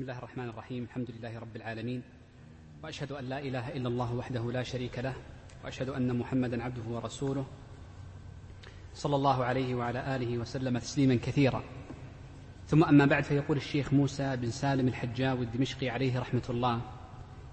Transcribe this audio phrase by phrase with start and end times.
[0.00, 0.82] بسم الله الرحمن الرحيم.
[0.82, 2.02] الحمد لله رب العالمين.
[2.84, 5.14] وأشهد أن لا إله إلا الله وحده لا شريك له
[5.64, 7.44] وأشهد أن محمدا عبده ورسوله
[8.94, 11.62] صلى الله عليه وعلى آله وسلم تسليما كثيرا.
[12.66, 16.80] ثم أما بعد فيقول الشيخ موسى بن سالم الحجاوي الدمشقي عليه رحمة الله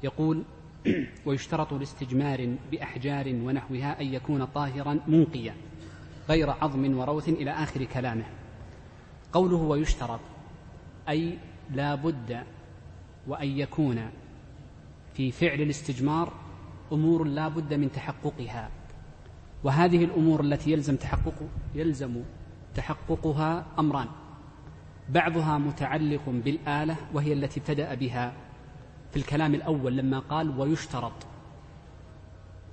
[0.04, 0.44] يقول
[1.26, 5.56] ويشترط لاستجمار بأحجار ونحوها أن يكون طاهرا منقيا
[6.30, 8.26] غير عظم وروث إلى آخر كلامه.
[9.34, 10.20] قوله ويشترط
[11.10, 11.38] أي
[11.72, 12.44] لا بد
[13.28, 14.10] وأن يكون
[15.14, 16.34] في فعل الاستجمار
[16.92, 18.70] أمور لا بد من تحققها.
[19.64, 22.22] وهذه الأمور التي يلزم تحقق يلزم
[22.76, 24.08] تحققها أمران.
[25.10, 28.34] بعضها متعلق بالآلة وهي التي ابتدأ بها
[29.12, 31.28] في الكلام الأول لما قال ويشترط.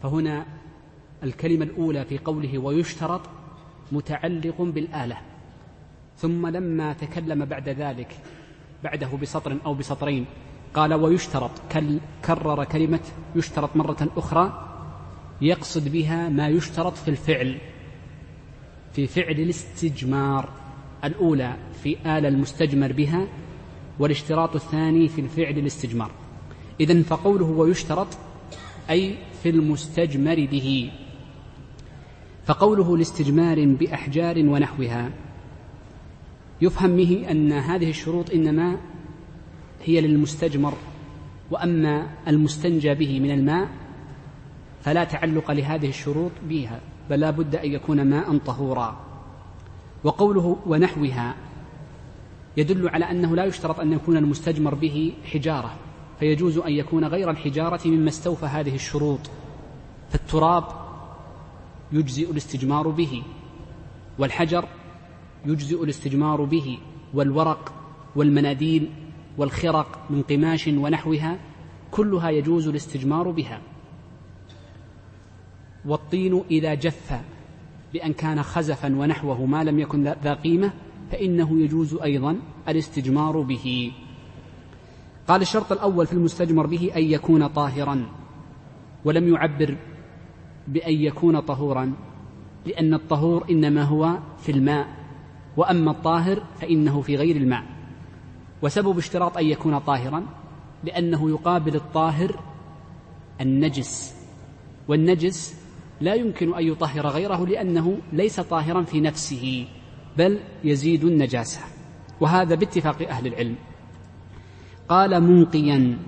[0.02, 0.46] فهنا
[1.22, 3.20] الكلمة الأولى في قوله ويشترط
[3.92, 5.16] متعلق بالآلة.
[6.16, 8.20] ثم لما تكلم بعد ذلك
[8.84, 10.24] بعده بسطر أو بسطرين.
[10.74, 11.50] قال ويشترط
[12.24, 13.00] كرر كلمة
[13.36, 14.70] يشترط مرة أخرى.
[15.40, 17.58] يقصد بها ما يشترط في الفعل
[18.92, 20.48] في فعل الاستجمار
[21.04, 23.26] الأولى في آلة المستجمر بها
[23.98, 26.10] والاشتراط الثاني في الفعل الاستجمار.
[26.80, 28.06] إذا فقوله ويشترط
[28.90, 30.90] أي في المستجمر به.
[32.46, 35.10] فقوله لاستجمار بأحجار ونحوها
[36.62, 38.76] يفهم به أن هذه الشروط إنما
[39.84, 40.74] هي للمستجمر
[41.50, 43.68] وأما المستنجى به من الماء
[44.82, 49.04] فلا تعلق لهذه الشروط بها بل لا بد أن يكون ماء طهورا.
[50.04, 51.34] وقوله ونحوها
[52.56, 55.74] يدل على أنه لا يشترط أن يكون المستجمر به حجارة
[56.20, 59.20] فيجوز أن يكون غير الحجارة مما استوفى هذه الشروط
[60.10, 60.64] فالتراب
[61.92, 63.22] يجزئ الاستجمار به
[64.18, 64.64] والحجر
[65.46, 66.78] يجزئ الاستجمار به
[67.14, 67.72] والورق
[68.16, 68.90] والمناديل
[69.38, 71.38] والخرق من قماش ونحوها
[71.90, 73.60] كلها يجوز الاستجمار بها.
[75.84, 77.20] والطين إذا جف
[77.92, 80.72] بأن كان خزفا ونحوه ما لم يكن ذا قيمة
[81.12, 82.36] فإنه يجوز أيضا
[82.68, 83.92] الاستجمار به.
[85.28, 88.06] قال الشرط الأول في المستجمر به أن يكون طاهرا
[89.04, 89.76] ولم يعبر
[90.68, 91.92] بأن يكون طهورا
[92.66, 95.03] لأن الطهور إنما هو في الماء.
[95.56, 97.64] وأما الطاهر فإنه في غير الماء.
[98.62, 100.26] وسبب اشتراط أن يكون طاهرا
[100.84, 102.40] لأنه يقابل الطاهر
[103.40, 104.16] النجس.
[104.88, 105.64] والنجس
[106.00, 109.66] لا يمكن أن يطهر غيره لأنه ليس طاهرا في نفسه
[110.18, 111.60] بل يزيد النجاسة.
[112.20, 113.56] وهذا باتفاق أهل العلم.
[114.88, 115.98] قال منقيا.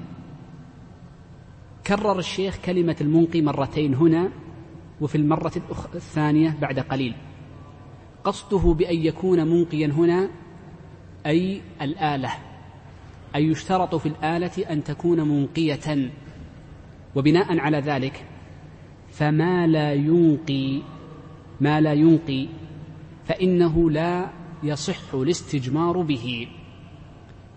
[1.87, 4.31] كرر الشيخ كلمة المنقي مرتين هنا
[5.01, 5.53] وفي المرة
[5.95, 7.15] الثانية بعد قليل.
[8.27, 10.29] قصده بأن يكون منقيا هنا
[11.27, 12.33] أي الآلة
[13.35, 16.11] أي يشترط في الآلة أن تكون منقية.
[17.15, 18.25] وبناء على ذلك
[19.09, 20.83] فما لا ينقي
[21.61, 22.47] ما لا ينقي
[23.25, 24.31] فإنه لا
[24.63, 26.49] يصح الاستجمار به.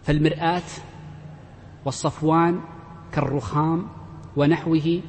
[0.03, 0.69] فالمرآة
[1.86, 2.59] والصفوان
[3.12, 3.88] كالرخام
[4.38, 5.01] ونحوه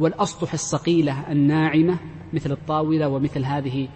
[0.00, 1.98] والأسطح الصقيلة الناعمة
[2.32, 3.88] مثل الطاولة ومثل هذه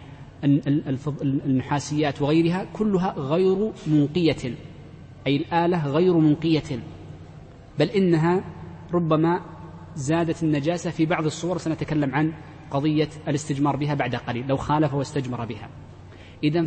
[1.22, 4.54] النحاسيات وغيرها كلها غير منقية
[5.26, 6.80] أي الآلة غير منقية.
[7.78, 8.44] بل إنها
[8.92, 9.40] ربما
[9.96, 12.32] زادت النجاسة في بعض الصور سنتكلم عن
[12.70, 15.68] قضية الاستجمار بها بعد قليل لو خالف واستجمر بها.
[16.44, 16.64] إذا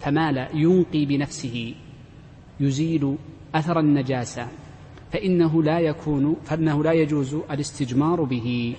[0.00, 1.74] فما لا ينقي بنفسه
[2.60, 3.16] يزيل
[3.54, 4.48] أثر النجاسة
[5.12, 8.76] فإنه لا يكون فإنه لا يجوز الاستجمار به.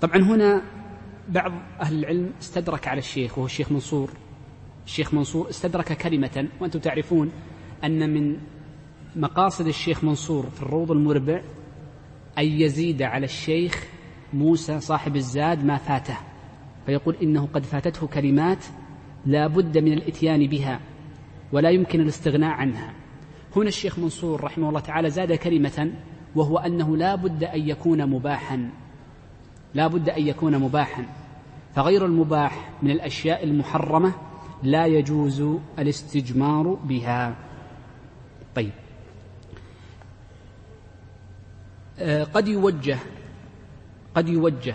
[0.00, 0.62] طبعا هنا
[1.28, 4.10] بعض أهل العلم استدرك على الشيخ وهو الشيخ منصور.
[4.86, 7.32] الشيخ منصور استدرك كلمة وأنتم تعرفون
[7.84, 8.36] أن من
[9.16, 11.42] مقاصد الشيخ منصور في الروض المربع
[12.38, 13.86] أن يزيد على الشيخ
[14.32, 16.16] موسى صاحب الزاد ما فاته.
[16.86, 18.64] فيقول إنه قد فاتته كلمات
[19.26, 20.80] لا بد من الإتيان بها
[21.52, 22.92] ولا يمكن الاستغناء عنها.
[23.56, 25.92] هنا الشيخ منصور رحمه الله تعالى زاد كلمة
[26.34, 28.70] وهو أنه لا بد أن يكون مباحا.
[29.74, 31.06] لا بد أن يكون مباحا.
[31.74, 34.14] فغير المباح من الأشياء المحرمة
[34.62, 35.44] لا يجوز
[35.78, 37.36] الاستجمار بها.
[38.54, 38.72] طيب.
[41.98, 42.98] آه، قد يوجه
[44.14, 44.74] قد يوجه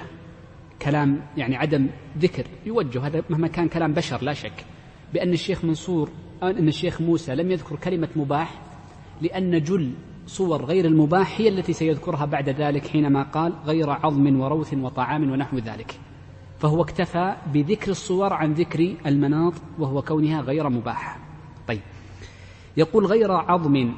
[0.82, 2.46] كلام يعني عدم ذكر.
[2.66, 4.66] يوجه هذا مهما كان كلام بشر لا شك.
[5.14, 6.10] بأن الشيخ منصور
[6.44, 8.62] أن الشيخ موسى لم يذكر كلمة مباح
[9.22, 9.92] لأن جل
[10.28, 15.58] صور غير المباح هي التي سيذكرها بعد ذلك حينما قال غير عظم وروث وطعام ونحو
[15.58, 16.00] ذلك.
[16.60, 21.20] فهو اكتفى بذكر الصور عن ذكر المناط وهو كونها غير مباحة
[21.68, 21.82] طيب.
[22.78, 23.94] يقول غير عظم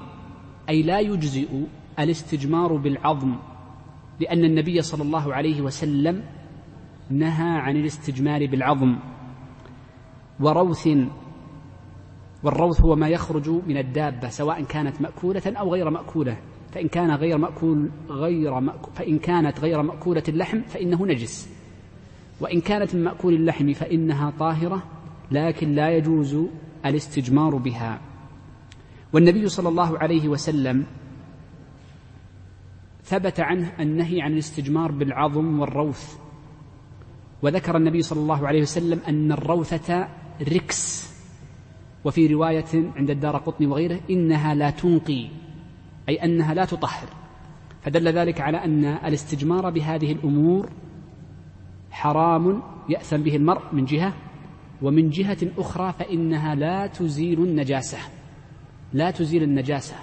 [0.70, 1.48] أي لا يجزئ
[2.00, 3.36] الاستجمار بالعظم
[4.20, 6.24] لأن النبي صلى الله عليه وسلم
[7.10, 8.96] نهى عن الاستجمار بالعظم.
[10.40, 10.90] وروث
[12.44, 16.38] والروث هو ما يخرج من الدابة سواء كانت مأكولة أو غير مأكولة.
[16.72, 21.50] فإن كان غير مأكول غير مأكول فإن كانت غير مأكولة اللحم فإنه نجس.
[22.42, 24.84] وإن كانت من مأكول اللحم فإنها طاهرة
[25.32, 26.38] لكن لا يجوز
[26.86, 28.02] الاستجمار بها.
[29.14, 30.86] والنبي صلى الله عليه وسلم
[33.04, 36.16] ثبت عنه النهي عن الاستجمار بالعظم والروث.
[37.42, 40.08] وذكر النبي صلى الله عليه وسلم أن الروثة
[40.42, 41.09] ركس.
[42.10, 45.28] وفي رواية عند الدار قطني وغيره إنها لا تنقي
[46.10, 47.10] أي أنها لا تطهر.
[47.82, 50.70] فدل ذلك على أن الاستجمار بهذه الأمور
[51.92, 54.14] حرام يأثم به المرء من جهة
[54.82, 57.98] ومن جهة أخرى فإنها لا تزيل النجاسة.
[58.94, 59.96] لا تزيل النجاسة.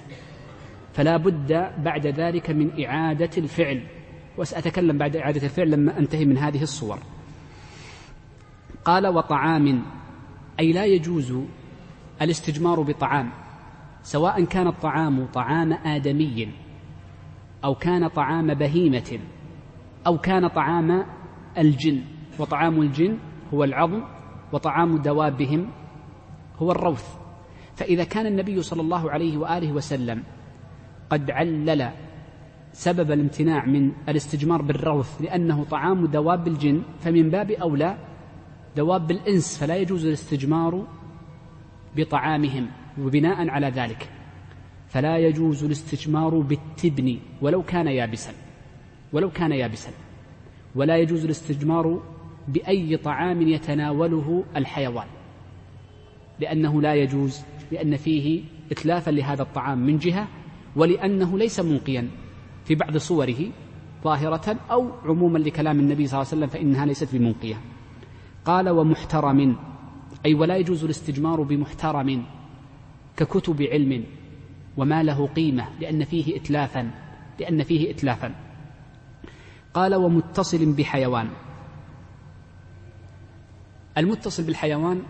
[0.92, 3.82] فلا بد بعد ذلك من إعادة الفعل.
[4.38, 6.98] وسأتكلم بعد إعادة الفعل لما أنتهي من هذه الصور.
[8.84, 9.82] قال وطعام
[10.60, 11.34] أي لا يجوز
[12.22, 13.30] الاستجمار بطعام
[14.02, 16.48] سواء كان الطعام طعام آدمي
[17.64, 19.18] أو كان طعام بهيمة
[20.06, 21.04] أو كان طعام
[21.58, 22.00] الجن
[22.38, 23.18] وطعام الجن
[23.54, 24.02] هو العظم
[24.52, 25.70] وطعام دوابهم
[26.58, 27.16] هو الروث.
[27.74, 30.22] فإذا كان النبي صلى الله عليه وآله وسلم
[31.10, 31.90] قد علل
[32.72, 37.96] سبب الامتناع من الاستجمار بالروث لأنه طعام دواب الجن فمن باب أولى
[38.76, 40.86] دواب الإنس فلا يجوز الاستجمار
[41.96, 42.68] بطعامهم
[43.00, 44.08] وبناء على ذلك.
[44.88, 48.32] فلا يجوز الاستجمار بالتبن ولو كان يابسا
[49.12, 49.90] ولو كان يابسا.
[50.74, 52.02] ولا يجوز الاستجمار
[52.48, 55.06] بأي طعام يتناوله الحيوان
[56.40, 57.40] لأنه لا يجوز
[57.72, 60.28] لأن فيه إتلافا لهذا الطعام من جهة
[60.76, 62.08] ولأنه ليس منقيا
[62.64, 63.50] في بعض صوره
[64.04, 67.60] ظاهرة أو عموما لكلام النبي صلى الله عليه وسلم فإنها ليست بمنقية.
[68.44, 69.56] قال ومحترم
[70.26, 72.24] أي ولا يجوز الاستجمار بمحترم
[73.16, 74.04] ككتب علم
[74.76, 76.90] وما له قيمة لأن فيه إتلافا
[77.40, 78.34] لأن فيه إتلافا.
[79.74, 81.28] قال ومتصل بحيوان.
[83.98, 85.02] المتصل بالحيوان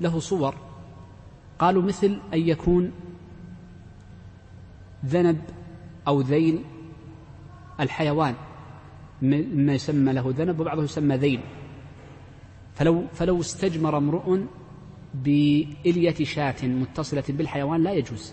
[0.00, 0.54] له صور.
[1.58, 2.92] قالوا مثل أن يكون
[5.06, 5.40] ذنب
[6.08, 6.64] أو ذيل
[7.80, 8.34] الحيوان.
[9.52, 11.40] ما يسمى له ذنب وبعضه يسمى ذيل.
[12.74, 14.38] فلو فلو استجمر امرؤ
[15.14, 18.32] بإلية شاة متصلة بالحيوان لا يجوز.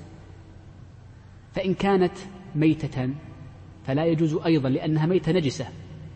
[1.53, 2.13] فإن كانت
[2.55, 3.09] ميتة
[3.87, 5.67] فلا يجوز أيضا لأنها ميتة نجسة.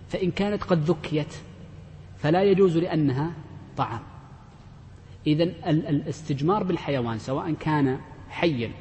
[0.09, 1.33] فإن كانت قد ذكيت
[2.17, 3.31] فلا يجوز لأنها
[3.77, 4.01] طعام.
[5.27, 7.99] إذا الاستجمار بالحيوان سواء كان
[8.29, 8.71] حيا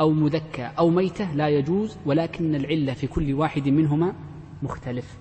[0.00, 4.14] أو مذكى أو ميتة لا يجوز ولكن العلة في كل واحد منهما
[4.62, 5.18] مختلف.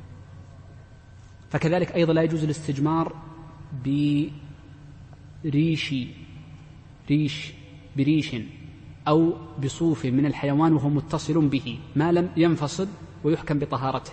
[1.50, 3.14] فكذلك أيضا لا يجوز الاستجمار
[3.86, 5.94] بريش
[7.10, 7.54] ريش
[7.98, 8.36] بريش
[9.08, 9.34] أو
[9.64, 12.88] بصوف من الحيوان وهو متصل به ما لم ينفصل
[13.24, 14.12] ويحكم بطهارته.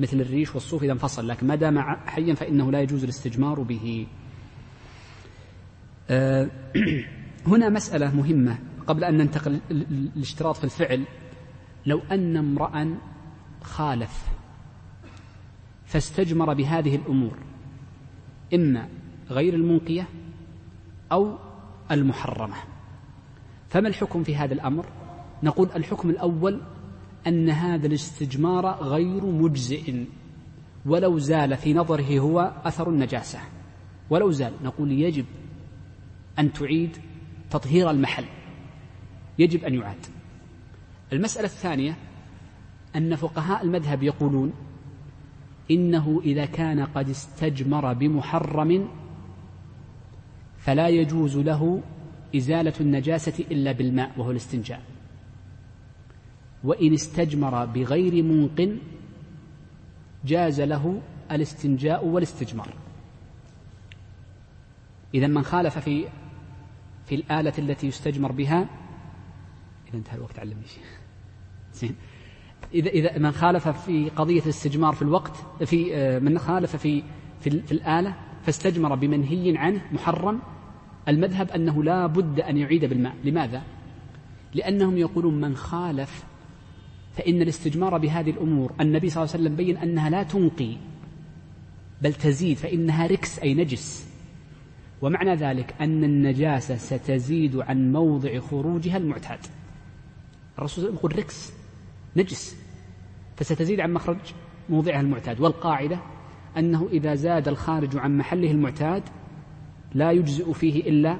[0.00, 4.06] مثل الريش والصوف إذا انفصل لكن ما دام حيا فإنه لا يجوز الاستجمار به.
[6.10, 6.50] آه،
[7.46, 11.04] هنا مسألة مهمة قبل أن ننتقل الاشتراط في الفعل.
[11.86, 12.98] لو أن امرأ
[13.62, 14.26] خالف
[15.86, 17.38] فاستجمر بهذه الأمور.
[18.54, 18.88] إما
[19.30, 20.08] غير المنقية
[21.12, 21.38] أو
[21.90, 22.56] المحرمة.
[23.68, 24.86] فما الحكم في هذا الأمر؟
[25.42, 26.60] نقول الحكم الأول
[27.26, 30.04] أن هذا الاستجمار غير مجزئ
[30.86, 33.38] ولو زال في نظره هو أثر النجاسة.
[34.10, 35.24] ولو زال نقول يجب
[36.38, 36.96] أن تعيد
[37.50, 38.24] تطهير المحل.
[39.38, 40.06] يجب أن يعاد.
[41.12, 41.96] المسألة الثانية
[42.96, 44.52] أن فقهاء المذهب يقولون
[45.70, 48.88] إنه إذا كان قد استجمر بمحرم
[50.58, 51.82] فلا يجوز له
[52.36, 54.82] إزالة النجاسة إلا بالماء وهو الاستنجاء.
[56.64, 58.78] وإن استجمر بغير منق
[60.24, 62.74] جاز له الاستنجاء والاستجمار.
[65.14, 66.08] إذا من خالف في
[67.06, 68.68] في الآلة التي يستجمر بها
[69.88, 70.64] إذا انتهى الوقت علمني.
[71.74, 71.96] زين.
[72.74, 77.02] إذا إذا من خالف في قضية الاستجمار في الوقت في آه، من خالف في
[77.40, 80.40] في, في الآلة فاستجمر بمنهي عنه محرم.
[81.08, 83.14] المذهب أنه لا بد أن يعيد بالماء.
[83.24, 83.62] لماذا؟
[84.54, 86.24] لأنهم يقولون من خالف
[87.16, 90.76] فإن الاستجمار بهذه الأمور النبي صلى الله عليه وسلم بين أنها لا تنقي
[92.02, 94.08] بل تزيد فإنها ركس أي نجس.
[95.02, 99.38] ومعنى ذلك أن النجاسة ستزيد عن موضع خروجها المعتاد.
[100.58, 101.52] الرسول يقول ركس.
[102.16, 102.56] نجس.
[103.36, 104.18] فستزيد عن مخرج
[104.68, 105.98] موضعها المعتاد والقاعدة
[106.58, 109.02] أنه إذا زاد الخارج عن محله المعتاد
[109.94, 111.16] لا يجزئ فيه إلا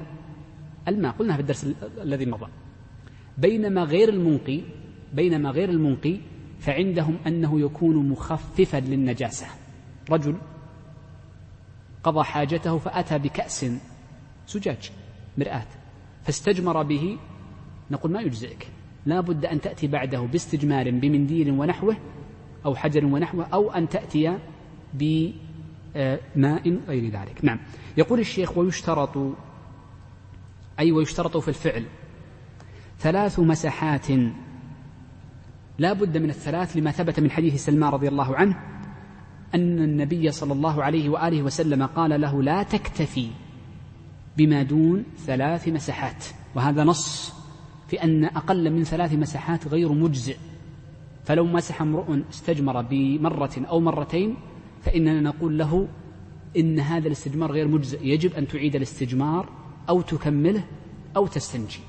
[0.87, 1.11] الماء.
[1.11, 1.67] قلنا في الدرس
[2.01, 2.47] الذي مضى.
[3.37, 4.61] بينما غير المنقي
[5.13, 6.17] بينما غير المنقي
[6.59, 9.47] فعندهم أنه يكون مخففا للنجاسة.
[10.09, 10.37] رجل
[12.03, 13.65] قضى حاجته فأتى بكأس
[14.47, 14.91] زجاج
[15.37, 15.67] مرآة
[16.23, 17.17] فاستجمر به
[17.91, 18.67] نقول ما يجزئك.
[19.05, 21.97] لا بد أن تأتي بعده باستجمار بمنديل ونحوه
[22.65, 24.37] أو حجر ونحوه أو أن تأتي
[24.93, 27.39] بماء غير ذلك.
[27.45, 27.59] نعم.
[27.97, 29.17] يقول الشيخ ويشترط
[30.79, 31.85] أي ويشترط في الفعل
[32.99, 34.07] ثلاث مسحات
[35.77, 38.59] لا بد من الثلاث لما ثبت من حديث سلمان رضي الله عنه
[39.55, 43.27] أن النبي صلى الله عليه وآله وسلم قال له لا تكتفي
[44.37, 47.33] بما دون ثلاث مسحات وهذا نص
[47.87, 50.37] في أن أقل من ثلاث مسحات غير مجزئ.
[51.23, 54.35] فلو مسح امرؤ استجمر بمرة أو مرتين
[54.81, 55.87] فإننا نقول له
[56.57, 58.07] إن هذا الاستجمار غير مجزئ.
[58.07, 59.49] يجب أن تعيد الاستجمار
[59.89, 60.63] أو تكمله
[61.15, 61.79] أو تستنجي.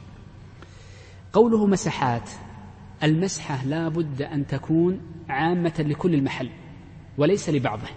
[1.33, 2.31] قوله مسحات
[3.03, 6.51] المسحة لا بد أن تكون عامة لكل المحل
[7.19, 7.89] وليس لبعضه.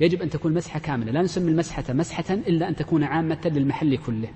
[0.00, 1.12] يجب أن تكون مسحة كاملة.
[1.12, 4.28] لا نسمي المسحة مسحة إلا أن تكون عامة للمحل كله.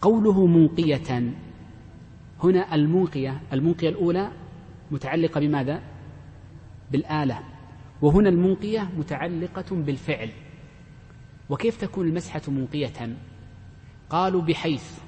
[0.00, 1.32] قوله منقية
[2.42, 4.30] هنا المنقية المنقية الأولى
[4.90, 5.82] متعلقة بماذا؟
[6.92, 7.40] بالآلة.
[8.02, 10.30] وهنا المنقية متعلقة بالفعل.
[11.50, 13.16] وكيف تكون المسحة منقية؟
[14.10, 14.98] قالوا بحيث.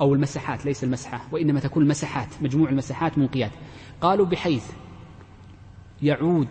[0.00, 3.52] أو المسحات ليس المسحة وإنما تكون المسحات مجموع المسحات منقيات.
[4.00, 4.70] قالوا بحيث.
[6.02, 6.48] يعود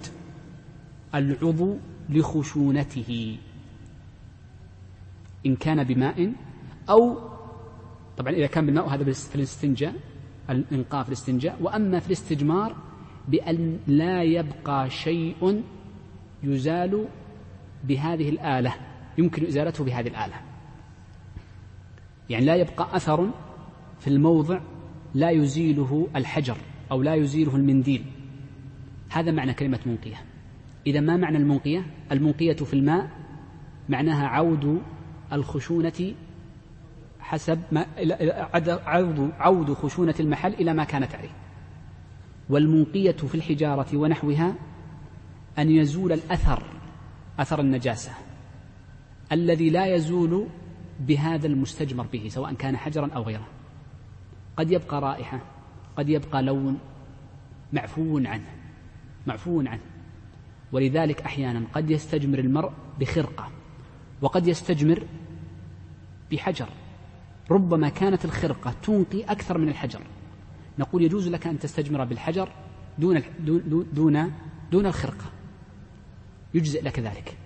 [1.15, 1.77] العضو
[2.09, 3.37] لخشونته.
[5.45, 6.33] إن كان بماء
[6.89, 7.34] أو
[8.17, 9.95] طبعا إذا كان بالماء هذا في الاستنجاء
[10.49, 11.57] الإنقاء في الاستنجاء.
[11.61, 12.75] وأما في الاستجمار
[13.27, 15.63] بأن لا يبقى شيء
[16.43, 17.07] يزال
[17.83, 18.75] بهذه الآلة
[19.17, 20.35] يمكن إزالته بهذه الآلة.
[22.29, 23.29] يعني لا يبقى أثر
[23.99, 24.59] في الموضع
[25.13, 26.57] لا يزيله الحجر
[26.91, 28.05] أو لا يزيله المنديل.
[29.09, 30.17] هذا معنى كلمة منقية.
[30.87, 33.09] إذا ما معنى المنقية؟ المنقية في الماء
[33.89, 34.81] معناها عود
[35.33, 36.13] الخشونة
[37.25, 37.85] حسب ما
[38.85, 41.29] عود عود خشونة المحل إلى ما كانت عليه.
[42.49, 44.55] والمنقية في الحجارة ونحوها
[45.59, 46.63] أن يزول الأثر
[47.39, 48.11] أثر النجاسة
[49.31, 50.47] الذي لا يزول
[50.99, 53.47] بهذا المستجمر به سواء كان حجرا أو غيره.
[54.57, 55.39] قد يبقى رائحة
[55.97, 56.79] قد يبقى لون
[57.73, 58.49] معفو عنه
[59.27, 59.79] معفو عنه.
[60.71, 63.49] ولذلك أحيانا قد يستجمر المرء بخرقة
[64.21, 65.03] وقد يستجمر
[66.31, 66.69] بحجر.
[67.51, 70.01] ربما كانت الخرقة تنقي أكثر من الحجر.
[70.79, 72.49] نقول يجوز لك أن تستجمر بالحجر
[72.99, 74.31] دون دون دون,
[74.71, 75.25] دون الخرقة.
[76.53, 77.37] يجزئ لك ذلك.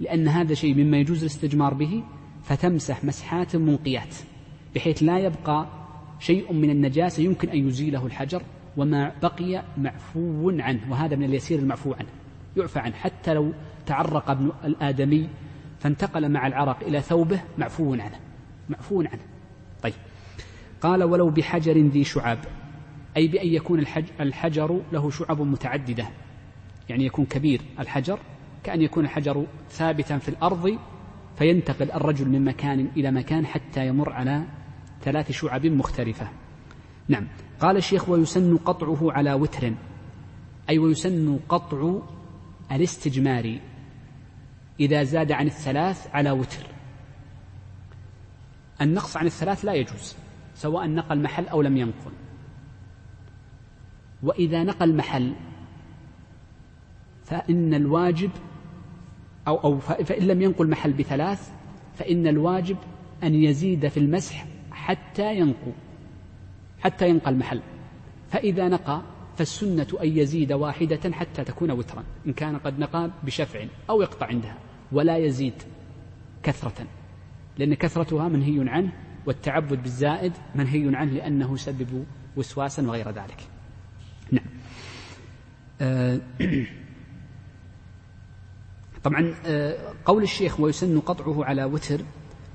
[0.00, 2.02] لأن هذا شيء مما يجوز الاستجمار به
[2.42, 4.14] فتمسح مسحات منقيات
[4.74, 5.66] بحيث لا يبقى
[6.18, 8.42] شيء من النجاسة يمكن أن يزيله الحجر
[8.76, 12.08] وما بقي معفو عنه وهذا من اليسير المعفو عنه.
[12.56, 12.94] يعفى عنه.
[12.94, 13.52] حتى لو
[13.86, 15.28] تعرق ابن الآدمي
[15.78, 18.25] فانتقل مع العرق إلى ثوبه معفو عنه.
[18.68, 19.22] معفو عنه.
[19.82, 19.94] طيب.
[20.80, 22.38] قال ولو بحجر ذي شعاب
[23.16, 23.84] أي بأن يكون
[24.20, 26.08] الحجر له شعب متعددة.
[26.88, 28.18] يعني يكون كبير الحجر
[28.64, 30.78] كأن يكون الحجر ثابتا في الأرض
[31.36, 34.46] فينتقل الرجل من مكان إلى مكان حتى يمر على
[35.02, 36.28] ثلاث شعب مختلفة.
[37.08, 37.26] نعم.
[37.60, 39.74] قال الشيخ ويسن قطعه على وتر
[40.70, 41.98] أي ويسن قطع
[42.72, 43.58] الاستجمار
[44.80, 46.75] إذا زاد عن الثلاث على وتر.
[48.80, 50.16] النقص عن الثلاث لا يجوز
[50.54, 52.12] سواء نقل محل أو لم ينقل.
[54.22, 55.34] وإذا نقل محل
[57.24, 58.30] فإن الواجب
[59.48, 61.52] أو أو فإن لم ينقل محل بثلاث
[61.94, 62.76] فإن الواجب
[63.22, 65.72] أن يزيد في المسح حتى ينقو
[66.80, 67.60] حتى ينقى المحل
[68.30, 69.02] فإذا نقى
[69.36, 74.56] فالسنة أن يزيد واحدة حتى تكون وترا إن كان قد نقى بشفع أو يقطع عندها
[74.92, 75.62] ولا يزيد
[76.42, 76.86] كثرة.
[77.58, 78.92] لأن كثرتها منهي عنه
[79.26, 82.04] والتعبد بالزائد منهي عنه لأنه يسبب
[82.36, 83.48] وسواسا وغير ذلك.
[84.30, 84.44] نعم.
[85.80, 86.20] آه،
[89.04, 92.00] طبعا آه، قول الشيخ ويسن قطعه على وتر.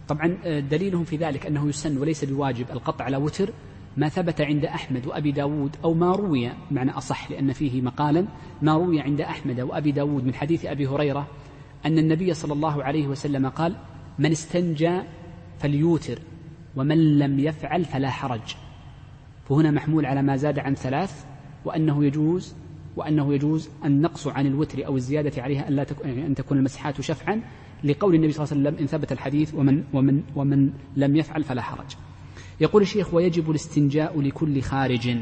[0.08, 3.53] طبعا آه، دليلهم في ذلك أنه يسن وليس بواجب القطع على وتر
[3.98, 8.27] ما ثبت عند أحمد وأبي داود أو ما روي معنى أصح لأن فيه مقالا
[8.62, 11.27] ما روي عند أحمد وأبي داود من حديث أبي هريرة
[11.86, 13.75] أن النبي صلى الله عليه وسلم قال
[14.20, 15.01] من استنجى
[15.60, 16.20] فليوتر
[16.75, 18.56] ومن لم يفعل فلا حرج.
[19.50, 21.25] فهنا محمول على ما زاد عن ثلاث
[21.65, 22.56] وأنه يجوز
[22.96, 27.41] وأنه يجوز النقص عن الوتر أو الزيادة عليها أن, لا تكون أن تكون المسحات شفعا
[27.84, 31.62] لقول النبي صلى الله عليه وسلم إن ثبت الحديث ومن, ومن, ومن لم يفعل فلا
[31.62, 31.96] حرج.
[32.62, 35.18] يقول الشيخ ويجب الاستنجاء لكل خارج.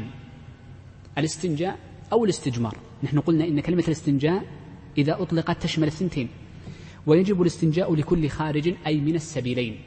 [1.18, 1.78] الاستنجاء
[2.12, 2.76] أو الاستجمار.
[3.02, 4.44] نحن قلنا إن كلمة الاستنجاء
[4.98, 6.28] إذا أطلقت تشمل الثنتين.
[7.06, 9.80] ويجب الاستنجاء لكل خارج أي من السبيلين.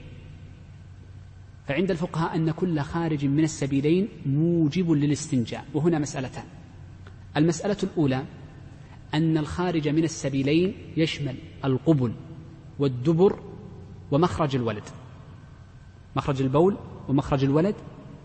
[1.68, 5.66] فعند الفقهاء أن كل خارج من السبيلين موجب للاستنجاء.
[5.74, 6.44] وهنا مسألتان.
[7.38, 8.26] المسألة الأولى
[9.14, 12.14] أن الخارج من السبيلين يشمل القبل
[12.80, 13.40] والدبر
[14.12, 14.84] ومخرج الولد.
[16.16, 16.78] مخرج البول
[17.10, 17.76] ومخرج الولد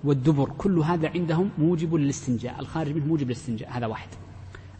[0.04, 2.60] والدبر كل هذا عندهم موجب للاستنجاء.
[2.60, 3.78] الخارج منه موجب للاستنجاء.
[3.78, 4.08] هذا واحد.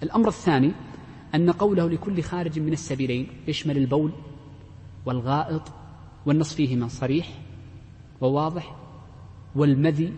[0.03, 0.73] الأمر الثاني
[1.35, 4.13] أن قوله لكل خارج من السبيلين يشمل البول
[5.07, 5.73] والغائط
[6.27, 7.29] والنص فيهما صريح
[8.21, 8.77] وواضح
[9.55, 10.13] والمذي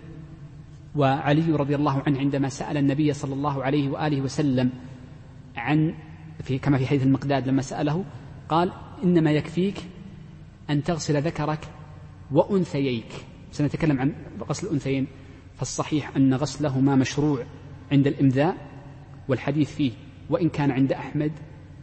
[0.96, 4.70] وعلي رضي الله عنه عندما سأل النبي صلى الله عليه وآله وسلم
[5.56, 5.94] عن
[6.42, 8.04] في كما في حديث المقداد لما سأله
[8.48, 8.72] قال
[9.04, 9.76] إنما يكفيك
[10.70, 11.68] أن تغسل ذكرك
[12.30, 13.12] وأنثييك.
[13.52, 14.12] سنتكلم عن
[14.48, 15.06] غسل الأنثيين
[15.56, 17.44] فالصحيح أن غسلهما مشروع
[17.92, 18.56] عند الإمذاء
[19.28, 19.92] والحديث فيه
[20.30, 21.32] وإن كان عند أحمد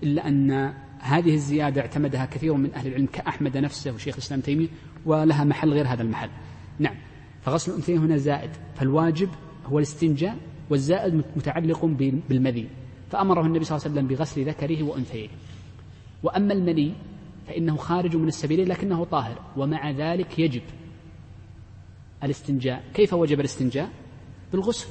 [0.03, 4.67] إلا أن هذه الزيادة اعتمدها كثير من أهل العلم كأحمد نفسه وشيخ الإسلام تيمية
[5.05, 6.29] ولها محل غير هذا المحل.
[6.79, 6.95] نعم
[7.41, 9.29] فغسل الأنثيين هنا زائد فالواجب
[9.65, 10.37] هو الاستنجاء
[10.69, 11.85] والزائد متعلق
[12.29, 12.69] بالمذي.
[13.09, 15.27] فأمره النبي صلى الله عليه وسلم بغسل ذكره وأنثيه.
[16.23, 16.93] وأما المني
[17.47, 20.61] فإنه خارج من السبيل لكنه طاهر ومع ذلك يجب
[22.23, 22.83] الاستنجاء.
[22.93, 23.89] كيف وجب الاستنجاء؟
[24.51, 24.87] بالغسل.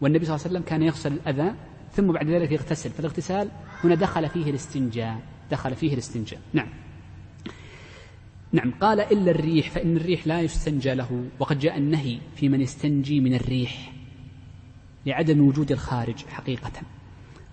[0.00, 1.54] والنبي صلى الله عليه وسلم كان يغسل الأذى
[1.96, 2.90] ثم بعد ذلك يغتسل.
[2.90, 3.48] فالاغتسال
[3.84, 5.20] هنا دخل فيه الاستنجاء.
[5.50, 6.40] دخل فيه الاستنجاء.
[6.52, 6.68] نعم.
[8.52, 8.72] نعم.
[8.80, 11.24] قال إلا الريح فإن الريح لا يستنجى له.
[11.38, 13.92] وقد جاء النهي في من يستنجي من الريح
[15.06, 16.72] لعدم وجود الخارج حقيقة.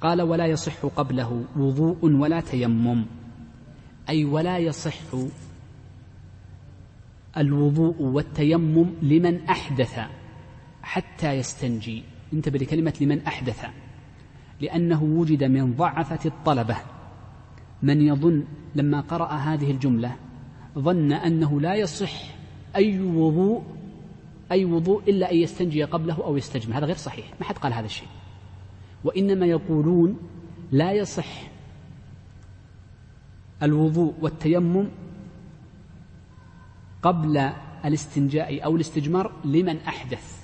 [0.01, 3.05] قال ولا يصح قبله وضوء ولا تيمم.
[4.09, 4.97] أي ولا يصح
[7.37, 9.99] الوضوء والتيمم لمن أحدث
[10.83, 12.03] حتى يستنجي.
[12.33, 13.65] انتبه لكلمة لمن أحدث.
[14.61, 16.77] لأنه وجد من ضعفة الطلبة.
[17.83, 18.43] من يظن
[18.75, 20.15] لما قرأ هذه الجملة
[20.79, 22.11] ظن أنه لا يصح
[22.75, 23.63] أي وضوء
[24.51, 26.77] أي وضوء إلا أن يستنجي قبله أو يستجمع.
[26.77, 28.07] هذا غير صحيح ما حد قال هذا الشيء.
[29.03, 30.19] وإنما يقولون
[30.71, 31.41] لا يصح
[33.63, 34.87] الوضوء والتيمم
[37.01, 37.51] قبل
[37.85, 40.40] الاستنجاء أو الاستجمار لمن أحدث.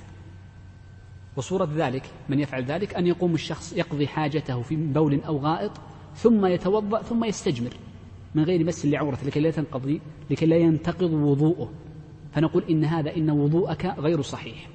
[1.38, 5.72] وصورة ذلك من يفعل ذلك أن يقوم الشخص يقضي حاجته في بول أو غائط
[6.16, 7.74] ثم يتوضأ ثم يستجمر
[8.36, 11.72] من غير مس لعورته لكي لا تنقضي لكي لا ينتقض وضوءه.
[12.32, 14.70] فنقول إن هذا إن وضوءك غير صحيح.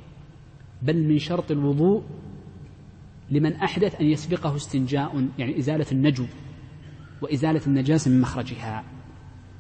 [0.83, 2.03] بل من شرط الوضوء
[3.31, 6.25] لمن أحدث أن يسبقه استنجاء يعني إزالة النجو
[7.23, 8.85] وإزالة النجاسة من مخرجها.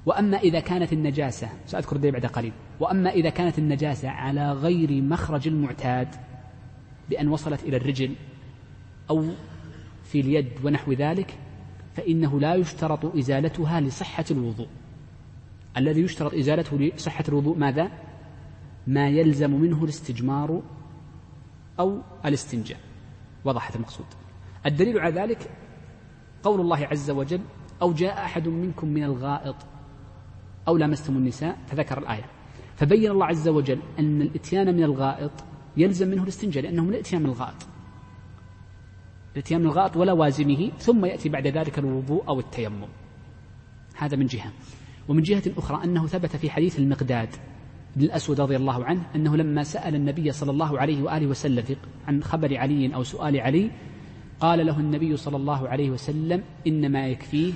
[0.07, 5.49] وأما إذا كانت النجاسة سأذكر ذلك بعد قليل وأما إذا كانت النجاسة على غير مخرج
[5.49, 6.09] المعتاد
[7.11, 8.15] بأن وصلت إلى الرجل
[9.11, 9.25] أو
[10.05, 11.38] في اليد ونحو ذلك
[11.95, 14.69] فإنه لا يشترط إزالتها لصحة الوضوء.
[15.77, 17.91] الذي يشترط إزالته لصحة الوضوء ماذا؟
[18.87, 20.62] ما يلزم منه الاستجمار
[21.81, 22.79] أو الاستنجاء.
[23.45, 24.07] وضحت المقصود.
[24.67, 25.51] الدليل على ذلك
[26.43, 27.41] قول الله عز وجل
[27.83, 29.57] أو جاء أحد منكم من الغائط
[30.69, 32.25] أو لامستم النساء فذكر الآية.
[32.77, 35.33] فبين الله عز وجل أن الإتيان من الغائط
[35.77, 37.67] يلزم منه الاستنجاء لأنه من الإتيان من الغائط
[39.35, 42.89] الاتيان من الغائط ولوازمه ثم يأتي بعد ذلك الوضوء أو التيمم.
[43.97, 44.53] هذا من جهة.
[45.09, 47.29] ومن جهة أخرى أنه ثبت في حديث المقداد
[47.97, 51.65] بن الأسود رضي الله عنه أنه لما سأل النبي صلى الله عليه وآله وسلم
[52.09, 53.71] عن خبر علي أو سؤال علي
[54.41, 57.53] قال له النبي صلى الله عليه وسلم إنما يكفيه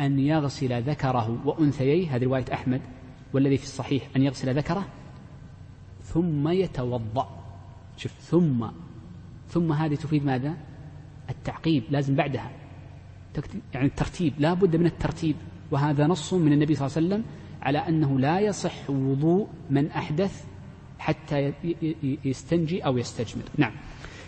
[0.00, 2.16] أن يغسل ذكره وأنثييه.
[2.16, 2.80] هذه رواية أحمد
[3.32, 4.86] والذي في الصحيح أن يغسل ذكره
[6.06, 7.28] ثم يتوضأ.
[7.96, 8.66] شوف ثم
[9.48, 10.54] ثم هذه تفيد ماذا؟
[11.30, 12.50] التعقيب لازم بعدها.
[13.74, 15.36] يعني الترتيب لا بد من الترتيب.
[15.70, 17.24] وهذا نص من النبي صلى الله عليه وسلم
[17.62, 20.44] على أنه لا يصح وضوء من أحدث
[20.98, 21.52] حتى
[22.24, 23.44] يستنجي أو يستجمر.
[23.58, 23.72] نعم.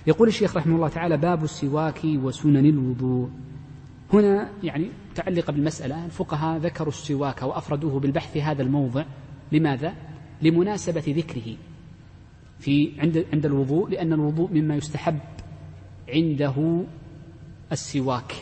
[0.07, 3.31] يقول الشيخ رحمه الله تعالى باب السواك وسنن الوضوء.
[4.13, 9.05] هنا يعني متعلقة بالمسألة الفقهاء ذكروا السواك وأفردوه بالبحث هذا الموضع.
[9.53, 9.95] لماذا؟
[10.43, 11.57] لمناسبة ذكره.
[12.59, 15.19] في عند عند الوضوء لأن الوضوء مما يستحب
[16.09, 16.85] عنده
[17.73, 18.33] السواك.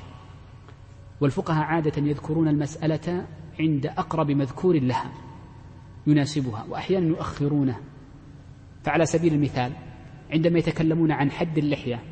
[1.20, 3.26] والفقهاء عادة يذكرون المسألة
[3.60, 5.12] عند أقرب مذكور لها
[6.06, 7.76] يناسبها وأحيانا يؤخرونه.
[8.84, 9.72] فعلى سبيل المثال
[10.30, 12.02] عندما يتكلمون عن حد اللحية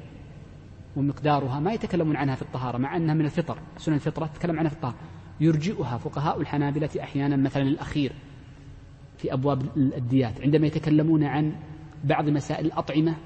[0.97, 4.77] ومقدارها ما يتكلمون عنها في الطهارة مع أنها من الفطر سنن الفطرة تتكلم عنها في
[4.77, 4.97] الطهارة
[5.40, 8.12] يرجئها فقهاء الحنابلة أحيانا مثلا الأخير
[9.19, 11.53] في أبواب الديات عندما يتكلمون عن
[12.05, 13.17] بعض مسائل الأطعمة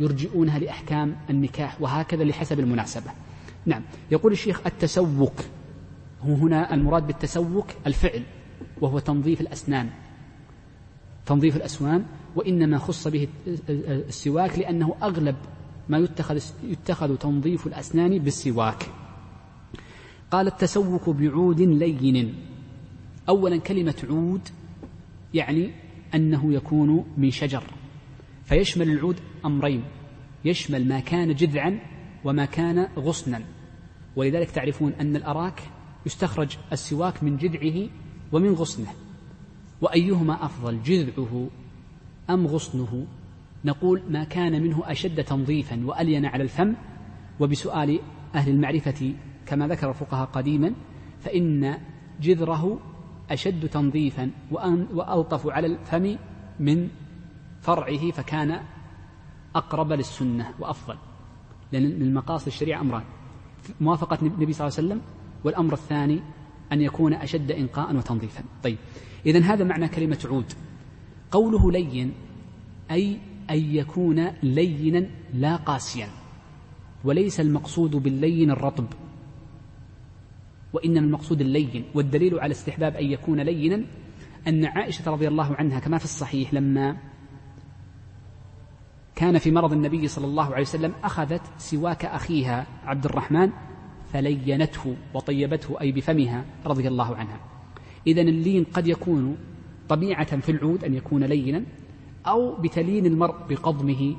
[0.00, 3.10] يرجئونها لأحكام النكاح وهكذا لحسب المناسبة.
[3.66, 5.32] نعم يقول الشيخ التسوك
[6.22, 8.22] هو هنا المراد بالتسوك الفعل
[8.80, 9.90] وهو تنظيف الأسنان.
[11.26, 12.04] تنظيف الأسنان
[12.36, 13.28] وإنما خص به
[13.88, 15.36] السواك لأنه أغلب
[15.88, 18.90] ما يتخذ, يتخذ تنظيف الأسنان بالسواك.
[20.30, 22.34] قال التسوك بعود لين.
[23.28, 24.48] أولا كلمة عود
[25.34, 25.70] يعني
[26.14, 27.62] أنه يكون من شجر.
[28.44, 29.84] فيشمل العود أمرين.
[30.44, 31.80] يشمل ما كان جذعا
[32.24, 33.40] وما كان غصنا.
[34.16, 35.62] ولذلك تعرفون أن الأراك
[36.06, 37.88] يستخرج السواك من جذعه
[38.32, 38.90] ومن غصنه.
[39.80, 41.48] وأيهما أفضل جذعه
[42.30, 43.06] أم غصنه؟
[43.64, 46.74] نقول ما كان منه أشد تنظيفا وألين على الفم.
[47.40, 48.00] وبسؤال
[48.34, 49.14] أهل المعرفة
[49.46, 50.74] كما ذكر الفقهاء قديما
[51.20, 51.78] فإن
[52.20, 52.80] جذره
[53.30, 54.30] أشد تنظيفا
[54.94, 56.16] وألطف على الفم
[56.60, 56.88] من
[57.64, 58.60] فرعه فكان
[59.54, 60.96] أقرب للسنة وأفضل.
[61.72, 63.02] لأن من مقاصد الشريعة أمران.
[63.80, 65.00] موافقة النبي صلى الله عليه وسلم
[65.44, 66.20] والأمر الثاني
[66.72, 68.44] أن يكون أشد إنقاء وتنظيفا.
[68.62, 68.78] طيب
[69.26, 70.52] إذا هذا معنى كلمة عود.
[71.30, 72.12] قوله لين
[72.90, 73.18] أي
[73.50, 76.08] أن يكون لينا لا قاسيا.
[77.04, 78.86] وليس المقصود باللين الرطب.
[80.72, 81.84] وإنما المقصود اللين.
[81.94, 83.84] والدليل على استحباب أن يكون لينا
[84.48, 86.96] أن عائشة رضي الله عنها كما في الصحيح لما
[89.16, 93.50] كان في مرض النبي صلى الله عليه وسلم أخذت سواك أخيها عبد الرحمن
[94.12, 97.40] فلينته وطيبته أي بفمها رضي الله عنها.
[98.06, 99.36] إذا اللين قد يكون
[99.88, 101.62] طبيعة في العود أن يكون لينا
[102.26, 104.16] أو بتلين المرء بقضمه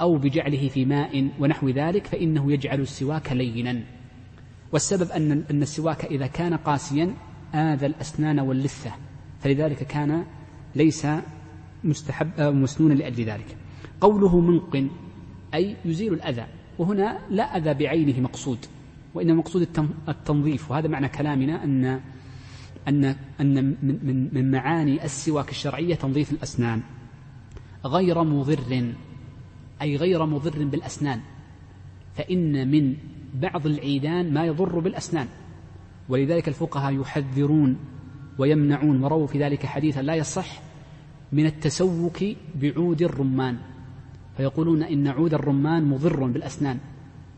[0.00, 3.82] أو بجعله في ماء ونحو ذلك فإنه يجعل السواك لينا.
[4.72, 7.14] والسبب أن أن السواك إذا كان قاسيا
[7.54, 8.90] آذى الأسنان واللثة
[9.40, 10.24] فلذلك كان
[10.74, 11.06] ليس
[11.84, 13.56] مستحب آه، مسنونا لأجل ذلك.
[14.00, 14.88] قوله منق
[15.54, 16.46] أي يزيل الأذى
[16.78, 18.58] وهنا لا أذى بعينه مقصود
[19.14, 19.68] وإنما مقصود
[20.08, 22.00] التنظيف وهذا معنى كلامنا أن
[22.88, 23.04] أن
[23.40, 26.80] أن من, من, من معاني السواك الشرعية تنظيف الأسنان.
[27.84, 28.92] غير مضر
[29.82, 31.20] أي غير مضر بالأسنان
[32.14, 32.96] فإن من
[33.34, 35.28] بعض العيدان ما يضر بالأسنان.
[36.08, 37.76] ولذلك الفقهاء يحذرون
[38.38, 40.62] ويمنعون ورووا في ذلك حديثا لا يصح
[41.32, 43.58] من التسوك بعود الرمان.
[44.38, 46.78] فيقولون إن عود الرمان مضر بالأسنان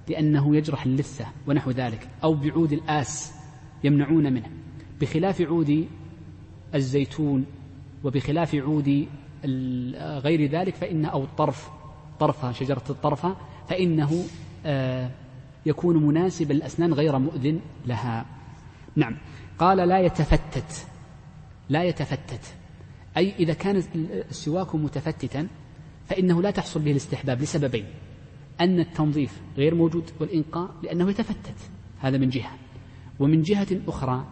[0.08, 3.32] لأنه يجرح اللثة ونحو ذلك أو بعود الآس
[3.84, 4.50] يمنعون منه.
[5.00, 5.86] بخلاف عود
[6.74, 7.46] الزيتون
[8.04, 9.06] وبخلاف عود
[10.24, 11.70] غير ذلك فإن أو الطرف
[12.20, 13.36] طرفة شجرة الطرفة
[13.68, 14.24] فإنه
[14.66, 15.10] آه،
[15.66, 18.26] يكون مناسبا للأسنان غير مؤذن لها.
[18.96, 19.16] نعم.
[19.58, 20.86] قال لا يتفتت
[21.68, 22.54] لا يتفتت.
[23.16, 23.82] أي إذا كان
[24.30, 25.48] السواك متفتتا
[26.10, 27.84] فإنه لا تحصل به الاستحباب لسببين.
[28.60, 31.70] أن التنظيف غير موجود والإنقاء لأنه يتفتت.
[32.00, 32.50] هذا من جهة.
[33.18, 34.26] ومن جهة أخرى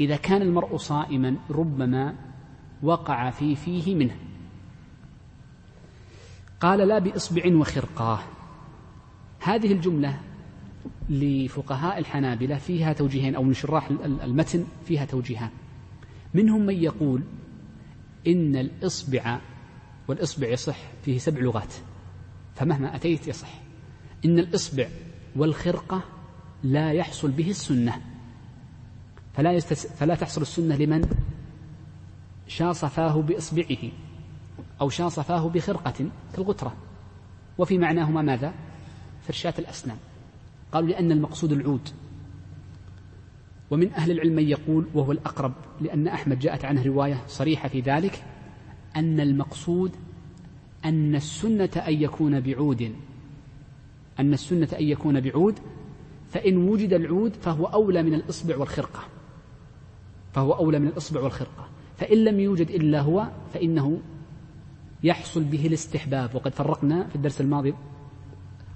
[0.00, 2.14] إذا كان المرء صائما ربما
[2.82, 4.16] وقع في فيه منه.
[6.60, 8.20] قال لا بإصبع وخرقاه.
[9.40, 10.20] هذه الجملة
[11.10, 13.90] لفقهاء الحنابلة فيها توجيهين أو من شراح
[14.24, 15.50] المتن فيها توجيهان.
[16.34, 17.22] منهم من يقول
[18.26, 19.40] إن الإصبع
[20.10, 21.74] والإصبع يصح فيه سبع لغات
[22.54, 23.60] فمهما أتيت يصح.
[24.24, 24.88] إن الإصبع
[25.36, 26.02] والخرقة
[26.62, 28.02] لا يحصل به السنة
[29.34, 31.08] فلا, يستس فلا تحصل السنة لمن
[32.48, 33.90] شاص فاه بإصبعه
[34.80, 36.76] أو شاص فاه بخرقة كالغترة.
[37.58, 38.54] وفي معناهما ماذا؟
[39.26, 39.96] فرشاة الأسنان.
[40.72, 41.88] قالوا لأن المقصود العود.
[43.70, 48.24] ومن أهل العلم من يقول وهو الأقرب لأن أحمد جاءت عنه رواية صريحة في ذلك
[48.96, 49.92] أن المقصود
[50.84, 52.92] أن السنة أن يكون بعود.
[54.20, 55.58] أن السنة أن يكون بعود
[56.28, 59.00] فإن وجد العود فهو أولى من الإصبع والخرقة.
[60.32, 61.68] فهو أولى من الإصبع والخرقة.
[61.96, 64.00] فإن لم يوجد إلا هو فإنه
[65.02, 66.34] يحصل به الاستحباب.
[66.34, 67.74] وقد فرقنا في الدرس الماضي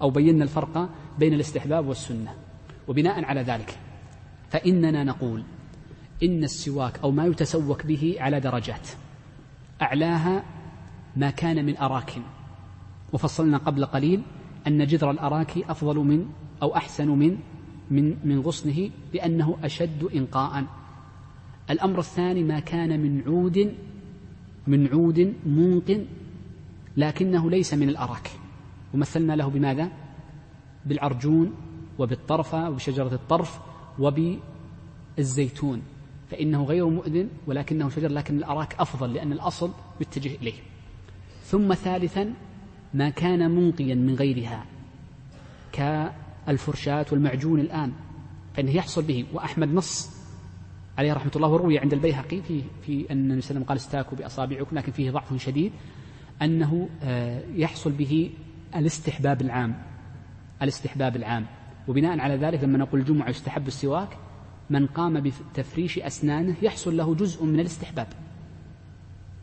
[0.03, 2.35] أو بينا الفرق بين الاستحباب والسنة.
[2.89, 3.79] وبناء على ذلك
[4.51, 5.43] فإننا نقول
[6.23, 8.89] إن السواك أو ما يتسوك به على درجات.
[9.83, 10.45] أعلاها
[11.17, 12.13] ما كان من أراك
[13.13, 14.23] وفصلنا قبل قليل
[14.67, 16.27] أن جذر الأراك أفضل من
[16.63, 17.39] أو أحسن من
[17.91, 20.65] من من غصنه لأنه أشد إنقاء.
[21.71, 23.75] الأمر الثاني ما كان من عود
[24.67, 26.07] من عود منق
[26.97, 28.31] لكنه ليس من الأرك
[28.95, 29.91] ومثلنا له بماذا؟
[30.87, 31.55] بالعرجون
[31.99, 33.61] وبالطرفة وبشجرة الطرف
[33.99, 35.83] وبالزيتون.
[36.31, 40.55] فإنه غير مؤذن ولكنه شجر لكن الأراك أفضل لأن الأصل يتجه إليه.
[41.45, 42.35] ثم ثالثا
[42.95, 44.67] ما كان منقيا من غيرها
[45.73, 47.93] كالفرشاة والمعجون الآن
[48.55, 49.25] فإنه يحصل به.
[49.33, 50.11] وأحمد نص
[50.99, 53.77] عليه رحمة الله وروي عند البيهقي في في أن النبي صلى الله عليه وسلم قال
[53.77, 55.73] استاكوا بأصابعكم لكن فيه ضعف شديد
[56.43, 58.31] أنه آه، يحصل به
[58.77, 59.83] الاستحباب العام
[60.63, 61.47] الاستحباب العام.
[61.89, 64.09] وبناء على ذلك لما نقول الجمعة يستحب السواك
[64.71, 68.07] من قام بتفريش أسنانه يحصل له جزء من الاستحباب.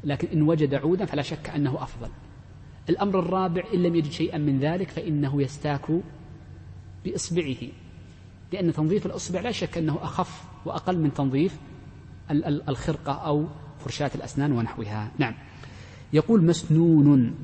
[0.03, 2.09] لكن إن وجد عودا فلا شك أنه أفضل.
[2.89, 5.85] الأمر الرابع إن لم يجد شيئا من ذلك فإنه يستاك
[7.05, 7.67] بإصبعه.
[8.53, 11.57] لأن تنظيف الإصبع لا شك أنه أخف وأقل من تنظيف
[12.69, 13.47] الخرقة أو
[13.79, 15.11] فرشاة الأسنان ونحوها.
[15.17, 15.33] نعم.
[16.13, 17.35] يقول مسنون.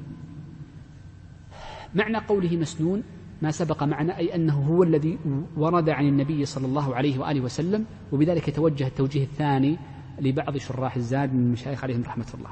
[1.96, 3.04] معنى قوله مسنون
[3.42, 5.18] ما سبق معنا أي أنه هو الذي
[5.58, 9.78] ورد عن النبي صلى الله عليه وآله وسلم وبذلك يتوجه التوجيه الثاني
[10.20, 12.50] لبعض شراح الزاد من المشايخ عليهم رحمة الله.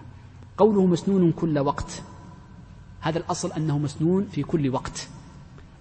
[0.57, 2.03] قوله مسنون كل وقت.
[3.01, 5.07] هذا الأصل أنه مسنون في كل وقت.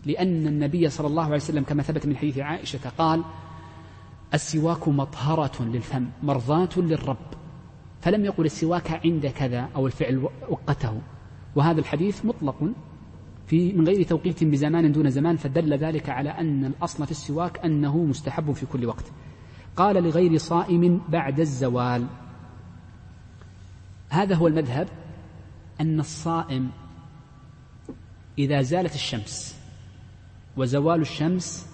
[0.07, 3.23] لأن النبي صلى الله عليه وسلم كما ثبت من حديث عائشة قال
[4.35, 7.27] السواك مطهرة للفم مرضاة للرب.
[8.01, 11.01] فلم يقل السواك عند كذا أو الفعل وقته.
[11.57, 12.57] وهذا الحديث مطلق
[13.47, 18.05] في من غير توقيت بزمان دون زمان فدل ذلك على أن الأصل في السواك أنه
[18.05, 19.05] مستحب في كل وقت.
[19.77, 22.07] قال لغير صائم بعد الزوال.
[24.09, 24.89] هذا هو المذهب
[25.81, 26.71] أن الصائم
[28.39, 29.57] إذا زالت الشمس
[30.57, 31.67] وزوال الشمس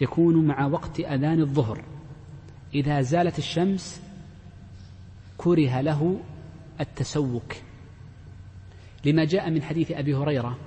[0.00, 1.84] يكون مع وقت أذان الظهر.
[2.74, 4.02] إذا زالت الشمس
[5.38, 6.20] كره له
[6.80, 7.56] التسوك.
[9.04, 10.58] لما جاء من حديث أبي هريرة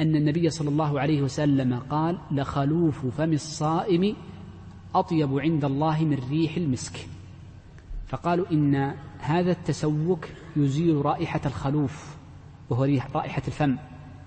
[0.00, 4.16] أن النبي صلى الله عليه وسلم قال لخلوف فم الصائم
[4.94, 7.08] أطيب عند الله من ريح المسك.
[8.06, 12.16] فقالوا إن هذا التسوك يزيل رائحة الخلوف
[12.70, 13.76] وهو رائحة الفم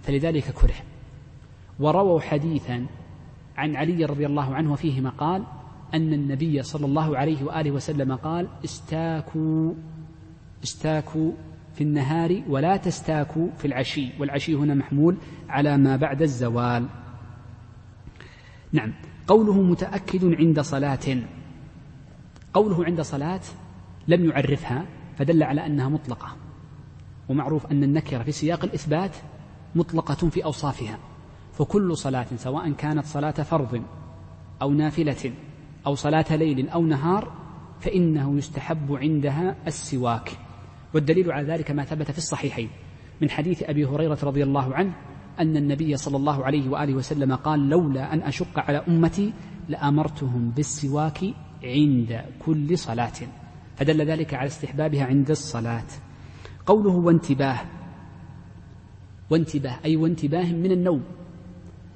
[0.01, 0.75] فلذلك كره.
[1.79, 2.85] ورووا حديثا
[3.57, 5.43] عن علي رضي الله عنه وفيه مقال
[5.93, 9.73] أن النبي صلى الله عليه وآله وسلم قال استاكوا
[10.63, 11.31] استاكوا
[11.77, 14.09] في النهار ولا تستاكوا في العشي.
[14.19, 15.17] والعشي هنا محمول
[15.49, 16.87] على ما بعد الزوال.
[18.71, 18.93] نعم.
[19.27, 21.17] قوله متأكد عند صلاة.
[22.53, 23.41] قوله عند صلاة
[24.07, 24.85] لم يعرفها
[25.17, 26.35] فدل على أنها مطلقة.
[27.29, 29.15] ومعروف أن النكرة في سياق الإثبات
[29.75, 30.99] مطلقة في أوصافها.
[31.53, 33.81] فكل صلاة سواء كانت صلاة فرض
[34.61, 35.33] أو نافلة
[35.87, 37.31] أو صلاة ليل أو نهار
[37.79, 40.46] فإنه يستحب عندها السواك.
[40.93, 42.69] والدليل على ذلك ما ثبت في الصحيحين.
[43.21, 44.93] من حديث أبي هريرة رضي الله عنه
[45.39, 49.33] أن النبي صلى الله عليه وآله وسلم قال لولا أن أشق على أمتي
[49.69, 51.19] لأمرتهم بالسواك
[51.63, 53.13] عند كل صلاة.
[53.75, 55.87] فدل ذلك على استحبابها عند الصلاة.
[56.65, 57.59] قوله وانتباه
[59.29, 61.03] وانتباه أي وانتباه من النوم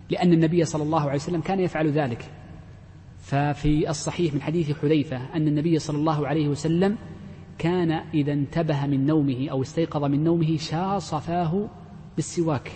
[0.10, 2.26] لأن النبي صلى الله عليه وسلم كان يفعل ذلك.
[3.20, 6.98] ففي الصحيح من حديث حذيفة أن النبي صلى الله عليه وسلم
[7.58, 11.70] كان إذا انتبه من نومه أو استيقظ من نومه شاص فاه
[12.16, 12.72] بالسواك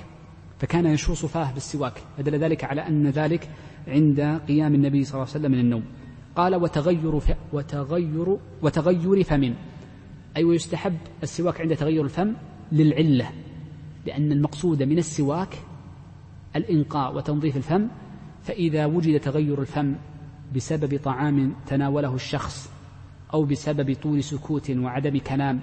[0.60, 1.94] فكان يشوص فاه بالسواك.
[2.18, 3.50] فدل ذلك على أن ذلك
[3.88, 5.84] عند قيام النبي صلى الله عليه وسلم من النوم.
[6.36, 7.32] قال وتغير ف...
[7.54, 9.54] وتغير وتغير فم.
[10.38, 12.34] أي ويستحب السواك عند تغير الفم
[12.72, 13.30] للعلة
[14.06, 15.58] لأن المقصود من السواك
[16.56, 17.88] الإنقاء وتنظيف الفم
[18.44, 19.96] فإذا وجد تغير الفم
[20.56, 22.75] بسبب طعام تناوله الشخص
[23.36, 25.62] أو بسبب طول سكوت وعدم كلام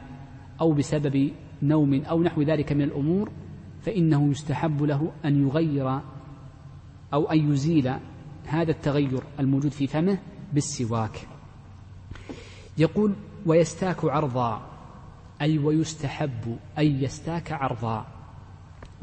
[0.60, 1.32] أو بسبب
[1.62, 3.30] نوم أو نحو ذلك من الأمور
[3.82, 6.00] فإنه يستحب له أن يغير
[7.14, 7.92] أو أن يزيل
[8.46, 10.18] هذا التغير الموجود في فمه
[10.52, 11.28] بالسواك.
[12.78, 13.14] يقول
[13.46, 14.68] ويستاك عرضا.
[15.40, 18.06] أي ويستحب أن يستاك عرضا.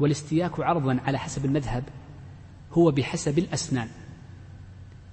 [0.00, 1.84] والاستياك عرضا على حسب المذهب
[2.72, 3.88] هو بحسب الأسنان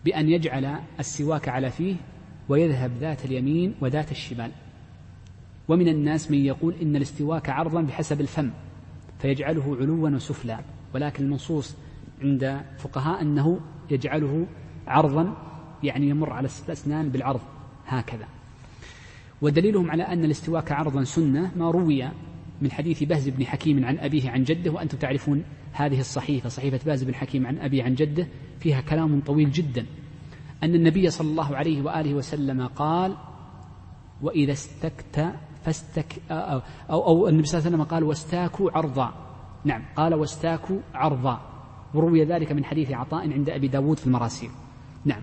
[0.05, 1.95] بأن يجعل السواك على فيه
[2.49, 4.51] ويذهب ذات اليمين وذات الشمال.
[5.67, 8.51] ومن الناس من يقول إن الاستواك عرضا بحسب الفم
[9.19, 10.59] فيجعله علوا وسفلا.
[10.93, 11.75] ولكن المنصوص
[12.21, 13.59] عند فقهاء أنه
[13.91, 14.45] يجعله
[14.87, 15.37] عرضا
[15.83, 17.41] يعني يمر على الأسنان بالعرض
[17.87, 18.27] هكذا.
[19.41, 22.09] ودليلهم على أن الاستواك عرضا سنة ما روي
[22.61, 27.03] من حديث بهز بن حكيم عن أبيه عن جده وأنتم تعرفون هذه الصحيفة صحيفة بهز
[27.03, 28.27] بن حكيم عن أبي عن جده
[28.59, 29.85] فيها كلام طويل جدا.
[30.63, 33.15] أن النبي صلى الله عليه وآله وسلم قال
[34.21, 39.13] وإذا استكت فاستك أو, أو, أو النبي صلى الله عليه وسلم قال واستاكوا عرضا.
[39.65, 41.41] نعم قال واستاكوا عرضا.
[41.93, 44.49] وروي ذلك من حديث عطاء عند أبي داود في المراسيل.
[45.05, 45.21] نعم.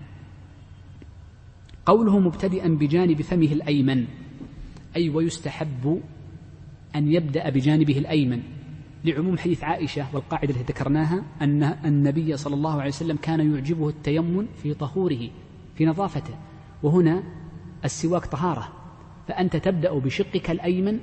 [1.85, 4.05] قوله مبتدئا بجانب فمه الأيمن
[4.95, 6.01] أي ويستحب
[6.95, 8.54] أن يبدأ بجانبه الأيمن.
[9.05, 14.47] لعموم حديث عائشة والقاعدة التي ذكرناها أن النبي صلى الله عليه وسلم كان يعجبه التيمن
[14.63, 15.29] في طهوره
[15.75, 16.33] في نظافته.
[16.83, 17.23] وهنا
[17.85, 18.73] السواك طهارة.
[19.27, 20.99] فأنت تبدأ بشقك الأيمن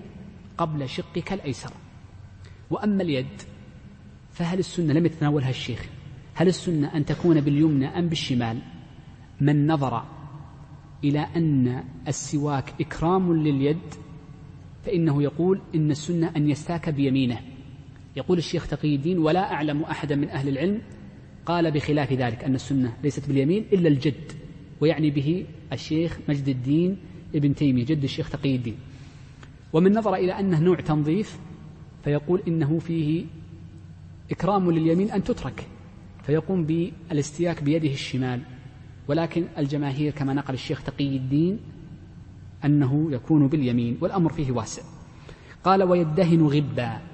[0.59, 1.71] قبل شقك الأيسر.
[2.71, 3.43] وأما اليد
[4.33, 5.87] فهل السنة لم يتناولها الشيخ؟
[6.35, 8.59] هل السنة أن تكون باليمنى أم بالشمال؟
[9.41, 10.05] من نظر
[11.05, 13.95] إلى أن السواك إكرام لليد
[14.85, 17.52] فإنه يقول إن السنة أن يستاك بيمينه.
[18.17, 20.81] يقول الشيخ تقي الدين ولا أعلم أحدا من أهل العلم
[21.47, 24.33] قال بخلاف ذلك أن السنة ليست باليمين إلا الجد
[24.81, 26.97] ويعني به الشيخ مجد الدين
[27.35, 28.77] ابن تيمية جد الشيخ تقي الدين.
[29.73, 31.39] ومن نظر إلى أنه نوع تنظيف
[32.05, 33.25] فيقول إنه فيه
[34.31, 35.67] إكرام لليمين أن تترك
[36.23, 38.41] فيقوم بالاستياك بيده الشمال.
[39.09, 41.59] ولكن الجماهير كما نقل الشيخ تقي الدين
[42.65, 44.83] أنه يكون باليمين والأمر فيه واسع.
[45.65, 47.12] قال ويدهن غبا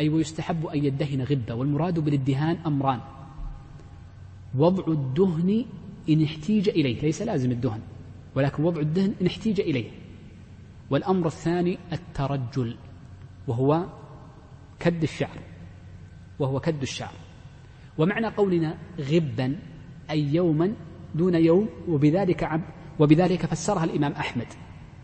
[0.00, 3.00] أي ويستحب أن يدهن غبا والمراد بالادهان أمران.
[4.54, 5.64] وضع الدهن
[6.08, 7.80] إن احتيج إليه ليس لازم الدهن
[8.34, 9.90] ولكن وضع الدهن إن احتيج إليه.
[10.90, 12.76] والأمر الثاني الترجل
[13.46, 13.86] وهو
[14.80, 15.38] كد الشعر
[16.38, 17.14] وهو كد الشعر.
[17.98, 19.58] ومعنى قولنا غبا
[20.10, 20.72] أي يوما
[21.14, 22.62] دون يوم وبذلك عب
[22.98, 24.46] وبذلك فسرها الإمام أحمد.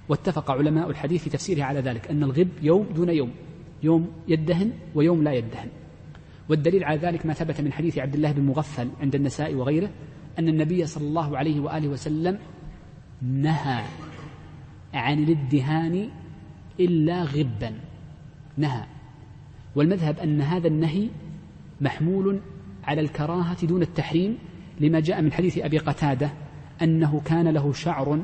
[0.09, 3.33] واتفق علماء الحديث في تفسيرها على ذلك أن الغب يوم دون يوم.
[3.83, 5.69] يوم يدهن ويوم لا يدهن.
[6.49, 9.91] والدليل على ذلك ما ثبت من حديث عبد الله بن مغفل عند النساء وغيره
[10.39, 12.39] أن النبي صلى الله عليه وآله وسلم
[13.23, 13.85] نهى
[14.95, 16.09] عن الادهان
[16.81, 17.73] إلا غبا.
[18.57, 18.85] نهى.
[19.77, 21.09] والمذهب أن هذا النهي
[21.81, 22.41] محمول
[22.85, 24.39] على الكراهة دون التحريم
[24.81, 26.31] لما جاء من حديث أبي قتادة
[26.83, 28.23] أنه كان له شعر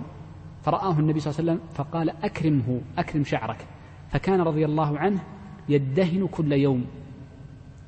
[0.63, 3.67] فرآه النبي صلى الله عليه وسلم فقال أكرمه أكرم شعرك.
[4.11, 5.21] فكان رضي الله عنه
[5.69, 6.87] يدهن كل يوم.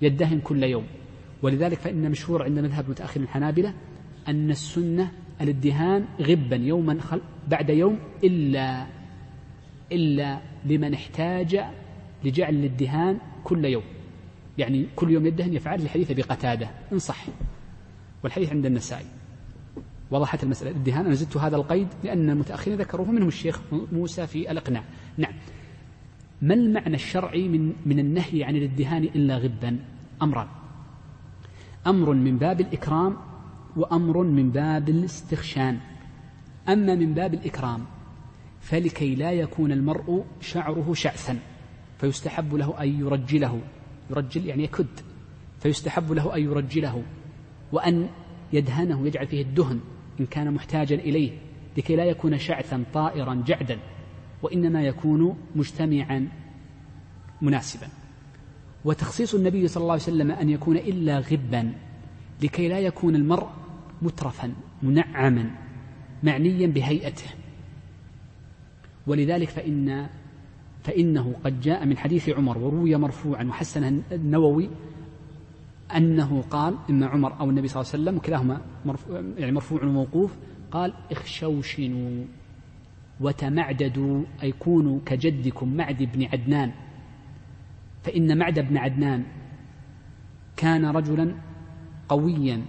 [0.03, 0.85] يدهن كل يوم.
[1.43, 3.75] ولذلك فإن مشهور عند مذهب متأخر الحنابلة
[4.29, 8.87] أن السنة الادهان غبا يوما خل بعد يوم إلا
[9.93, 11.61] إلا لمن احتاج
[12.25, 13.83] لجعل الادهان كل يوم.
[14.59, 17.27] يعني كل يوم يدهن يفعل لحديث أبي قتادة إن صح.
[18.25, 19.07] والحديث عند النسائي.
[20.11, 20.71] وضحت المسألة.
[20.71, 23.61] الدهان أنا زدت هذا القيد لأن المتأخرين ذكروه منهم الشيخ
[23.93, 24.85] موسى في الإقناع.
[25.19, 25.33] نعم.
[26.43, 29.79] ما المعنى الشرعي من من النهي عن الادهان إلا غبا؟
[30.23, 30.47] أمران.
[31.87, 33.17] أمر من باب الإكرام
[33.77, 35.79] وأمر من باب الاستخشان.
[36.69, 37.85] أما من باب الإكرام
[38.61, 41.39] فلكي لا يكون المرء شعره شعثا
[41.99, 43.61] فيستحب له أن يرجله.
[44.11, 45.01] يرجل يعني يكد.
[45.61, 47.03] فيستحب له أن يرجله
[47.73, 48.09] وأن
[48.53, 49.81] يدهنه يجعل فيه الدهن
[50.21, 51.31] إن كان محتاجا إليه
[51.77, 53.79] لكي لا يكون شعثا طائرا جعدا.
[54.43, 56.29] وإنما يكون مجتمعا
[57.43, 57.89] مناسبا.
[58.85, 61.73] وتخصيص النبي صلى الله عليه وسلم أن يكون إلا غبا
[62.43, 63.49] لكي لا يكون المرء
[64.03, 65.51] مترفا منعما
[66.23, 67.31] معنيا بهيئته.
[69.07, 70.09] ولذلك فإن
[70.83, 74.71] فإنه قد جاء من حديث عمر وروي مرفوعا وحسنه النووي
[75.97, 80.37] أنه قال إما عمر أو النبي صلى الله عليه وسلم وكلاهما مرفوع يعني مرفوع وموقوف
[80.71, 82.25] قال اخشوشنوا
[83.21, 86.73] وتمعددوا أي كونوا كجدكم معد بن عدنان.
[88.03, 89.25] فإن معد بن عدنان
[90.57, 91.35] كان رجلا
[92.09, 92.63] قويا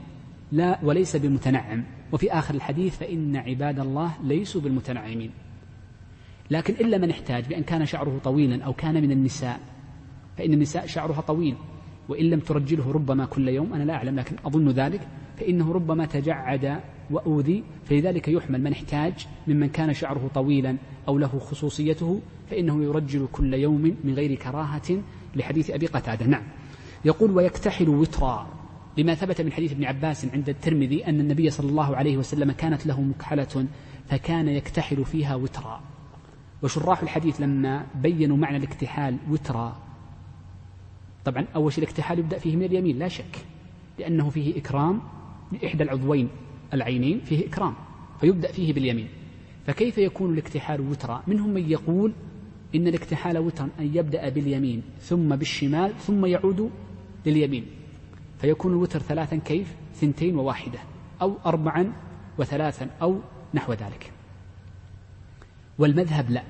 [0.52, 1.84] لا وليس بمتنعم.
[2.12, 5.32] وفي آخر الحديث فإن عباد الله ليسوا بالمتنعمين.
[6.52, 9.60] لكن إلا من احتاج بأن كان شعره طويلا أو كان من النساء.
[10.38, 11.56] فإن النساء شعرها طويل
[12.10, 15.08] وإن لم ترجله ربما كل يوم أنا لا أعلم لكن أظن ذلك.
[15.42, 16.80] فإنه ربما تجعد
[17.12, 20.78] وأوذي فلذلك يحمل من احتاج ممن كان شعره طويلا
[21.08, 25.02] أو له خصوصيته فإنه يرجل كل يوم من غير كراهة
[25.36, 26.26] لحديث أبي قتادة.
[26.26, 26.44] نعم.
[27.06, 28.48] يقول ويكتحل وترا.
[28.98, 32.86] لما ثبت من حديث ابن عباس عند الترمذي أن النبي صلى الله عليه وسلم كانت
[32.86, 33.66] له مكحلة
[34.10, 35.82] فكان يكتحل فيها وترا.
[36.64, 39.78] وشراح الحديث لما بينوا معنى الاكتحال وترا.
[41.26, 43.46] طبعا أول شيء الاكتحال يبدأ فيه من اليمين لا شك
[44.00, 45.02] لأنه فيه إكرام
[45.52, 46.30] لإحدى العضوين
[46.74, 47.74] العينين فيه إكرام
[48.22, 49.08] فيبدأ فيه باليمين.
[49.68, 52.14] فكيف يكون الاكتحال وترا؟ منهم من يقول
[52.76, 56.72] إن الاكتحال وترا أن يبدأ باليمين ثم بالشمال ثم يعود
[57.26, 57.66] لليمين.
[58.42, 60.80] فيكون الوتر ثلاثا كيف؟ ثنتين وواحدة
[61.22, 61.94] أو أربعا
[62.38, 63.20] وثلاثا أو
[63.54, 64.12] نحو ذلك.
[65.78, 66.44] والمذهب لا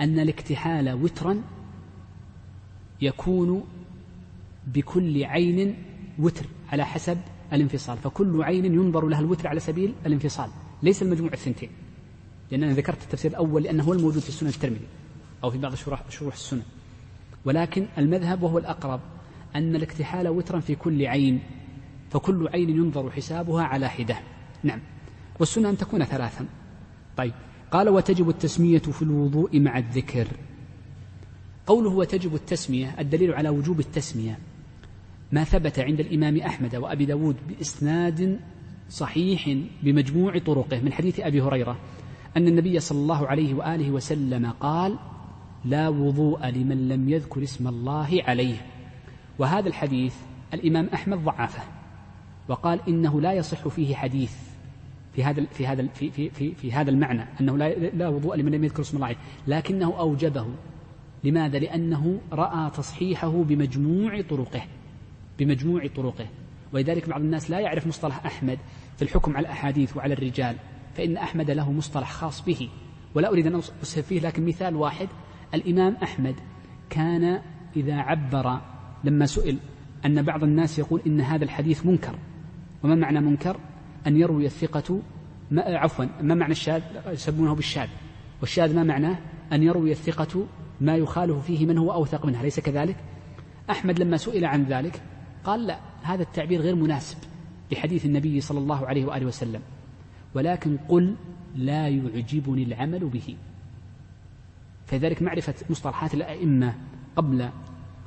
[0.00, 1.42] أن الاكتحال وترا
[3.02, 3.64] يكون
[4.66, 5.76] بكل عين
[6.18, 7.18] وتر على حسب
[7.52, 10.50] الانفصال فكل عين ينظر لها الوتر على سبيل الانفصال
[10.82, 11.70] ليس المجموع الثنتين.
[12.50, 14.86] لأن أنا ذكرت التفسير الأول لأنه هو الموجود في السنة الترمذي
[15.44, 16.62] أو في بعض شروح, شروح السنة
[17.44, 19.00] ولكن المذهب وهو الأقرب
[19.56, 21.40] أن الاكتحال وترا في كل عين
[22.10, 24.16] فكل عين ينظر حسابها على حدة.
[24.62, 24.80] نعم.
[25.40, 26.46] والسنة أن تكون ثلاثا.
[27.16, 27.32] طيب.
[27.70, 30.28] قال وتجب التسمية في الوضوء مع الذكر.
[31.66, 34.38] قوله وتجب التسمية الدليل على وجوب التسمية.
[35.32, 38.40] ما ثبت عند الإمام أحمد وأبي داود بإسناد
[38.88, 41.76] صحيح بمجموع طرقه من حديث أبي هريرة
[42.36, 44.98] أن النبي صلى الله عليه وآله وسلم قال
[45.64, 48.56] لا وضوء لمن لم يذكر اسم الله عليه
[49.38, 50.14] وهذا الحديث
[50.54, 51.62] الإمام أحمد ضعفه
[52.48, 54.32] وقال إنه لا يصح فيه حديث
[55.12, 58.52] في هذا في هذا في في في, في هذا المعنى أنه لا لا وضوء لمن
[58.52, 59.16] لم يذكر اسم الله عليه
[59.46, 60.46] لكنه أوجبه.
[61.24, 64.62] لماذا؟ لأنه رأى تصحيحه بمجموع طرقه.
[65.40, 66.26] بمجموع طرقه.
[66.72, 68.58] ولذلك بعض الناس لا يعرف مصطلح أحمد
[68.96, 70.56] في الحكم على الأحاديث وعلى الرجال
[70.94, 72.68] فإن أحمد له مصطلح خاص به.
[73.14, 75.08] ولا أريد أن أصف فيه لكن مثال واحد
[75.54, 76.34] الإمام أحمد
[76.90, 77.40] كان
[77.76, 78.60] إذا عبر
[79.04, 79.58] لما سئل
[80.06, 82.18] أن بعض الناس يقول إن هذا الحديث منكر.
[82.82, 83.56] وما معنى منكر؟
[84.06, 85.00] أن يروي الثقة
[85.50, 87.88] ما عفوا ما معنى الشاذ؟ يسمونه بالشاذ.
[88.40, 89.18] والشاذ ما معناه؟
[89.52, 90.46] أن يروي الثقة
[90.80, 92.40] ما يخالف فيه من هو أوثق منها.
[92.40, 92.96] أليس كذلك؟
[93.70, 95.02] أحمد لما سئل عن ذلك
[95.44, 97.18] قال لا هذا التعبير غير مناسب
[97.72, 99.60] لحديث النبي صلى الله عليه وآله وسلم.
[100.34, 101.14] ولكن قل
[101.56, 103.36] لا يعجبني العمل به.
[104.86, 106.74] فذلك معرفة مصطلحات الأئمة
[107.16, 107.48] قبل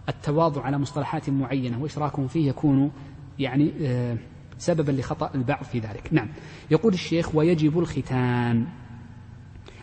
[0.09, 2.91] التواضع على مصطلحات معينة وإشراكهم فيه يكون
[3.39, 4.17] يعني آه،
[4.57, 6.13] سببا لخطأ البعض في ذلك.
[6.13, 6.29] نعم.
[6.71, 8.67] يقول الشيخ ويجب الختان.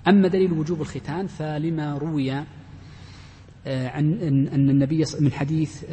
[0.09, 2.33] أما دليل وجوب الختان فلما روي
[3.67, 4.13] آه، عن
[4.53, 5.85] أن النبي من حديث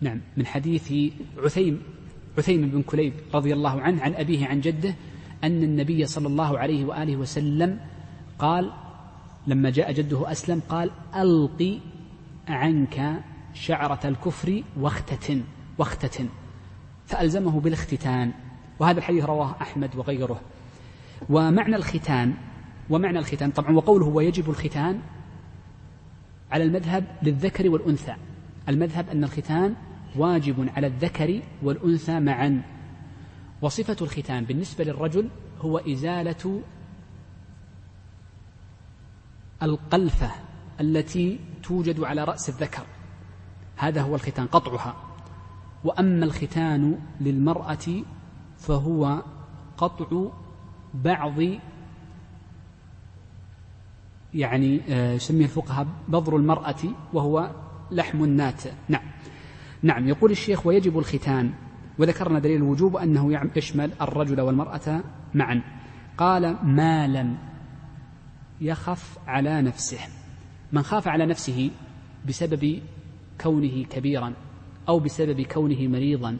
[0.00, 0.92] نعم من حديث
[1.38, 1.82] عثيم
[2.38, 4.94] عثيم بن كليب رضي الله عنه عن أبيه عن جده
[5.44, 7.80] أن النبي صلى الله عليه وآله وسلم
[8.38, 8.70] قال
[9.46, 11.78] لما جاء جده أسلم قال ألقي
[12.48, 13.22] عنك
[13.54, 15.42] شعرة الكفر واختتن
[15.78, 16.28] واختتن.
[17.06, 18.32] فألزمه بالاختتان
[18.78, 20.40] وهذا الحديث رواه أحمد وغيره.
[21.30, 22.34] ومعنى الختان
[22.90, 25.00] ومعنى الختان طبعا وقوله ويجب الختان
[26.52, 28.14] على المذهب للذكر والأنثى.
[28.68, 29.74] المذهب أن الختان
[30.16, 32.62] واجب على الذكر والأنثى معا.
[33.62, 35.28] وصفة الختان بالنسبة للرجل
[35.60, 36.62] هو إزالة
[39.62, 40.30] القلفة
[40.80, 42.82] التي توجد على رأس الذكر.
[43.76, 44.96] هذا هو الختان قطعها.
[45.84, 48.04] وأما الختان للمرأة
[48.58, 49.22] فهو
[49.76, 50.30] قطع
[50.94, 51.34] بعض
[54.34, 56.82] يعني آه، يسميه الفقهاء بضر المرأة
[57.12, 57.50] وهو
[57.90, 59.07] لحم النات نعم.
[59.82, 61.52] نعم يقول الشيخ ويجب الختان.
[61.98, 65.00] وذكرنا دليل الوجوب أنه يشمل الرجل والمرأة
[65.34, 65.62] معا.
[66.18, 67.38] قال ما لم
[68.60, 69.98] يخف على نفسه.
[70.72, 71.70] من خاف على نفسه
[72.28, 72.80] بسبب
[73.40, 74.32] كونه كبيرا
[74.88, 76.36] أو بسبب كونه مريضا.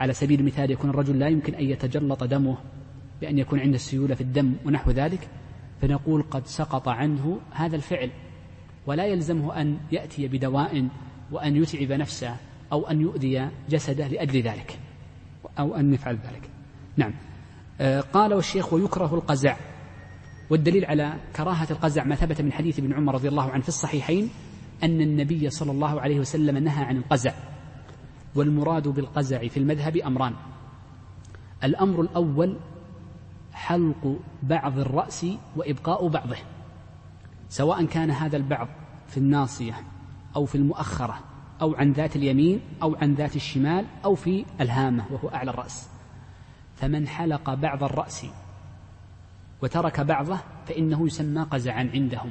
[0.00, 2.58] على سبيل المثال يكون الرجل لا يمكن أن يتجلط دمه
[3.20, 5.28] بأن يكون عنده سيولة في الدم ونحو ذلك
[5.82, 8.10] فنقول قد سقط عنه هذا الفعل.
[8.86, 10.88] ولا يلزمه أن يأتي بدواء
[11.32, 12.36] وأن يتعب نفسه
[12.72, 14.78] أو أن يؤذي جسده لأجل ذلك
[15.58, 16.50] أو أن يفعل ذلك.
[16.96, 17.14] نعم.
[17.80, 19.56] آه، قال والشيخ ويكره القزع.
[20.50, 24.30] والدليل على كراهة القزع ما ثبت من حديث ابن عمر رضي الله عنه في الصحيحين
[24.82, 27.32] أن النبي صلى الله عليه وسلم نهى عن القزع.
[28.34, 30.34] والمراد بالقزع في المذهب أمران.
[31.64, 32.56] الأمر الأول
[33.52, 35.26] حلق بعض الرأس
[35.56, 36.36] وإبقاء بعضه
[37.48, 38.68] سواء كان هذا البعض
[39.08, 39.74] في الناصية
[40.36, 41.18] أو في المؤخرة
[41.60, 45.88] أو عن ذات اليمين أو عن ذات الشمال أو في الهامة وهو أعلى الرأس.
[46.76, 48.26] فمن حلق بعض الرأس
[49.62, 52.30] وترك بعضه فإنه يسمى قزعا عندهم.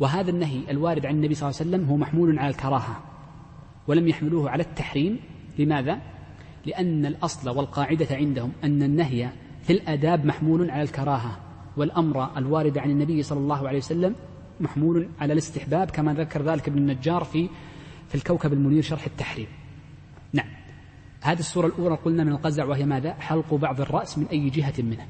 [0.00, 3.00] وهذا النهي الوارد عن النبي صلى الله عليه وسلم هو محمول على الكراهة
[3.88, 5.20] ولم يحملوه على التحريم.
[5.58, 5.98] لماذا؟
[6.66, 9.28] لأن الأصل والقاعدة عندهم أن النهي
[9.62, 11.38] في الآداب محمول على الكراهة
[11.76, 14.14] والأمر الوارد عن النبي صلى الله عليه وسلم
[14.60, 17.48] محمول على الاستحباب كما ذكر ذلك ابن النجار في
[18.08, 19.46] في الكوكب المنير شرح التحريم.
[20.32, 20.48] نعم.
[21.22, 25.06] هذه الصورة الأولى قلنا من القزع وهي ماذا؟ حلق بعض الرأس من أي جهة منه.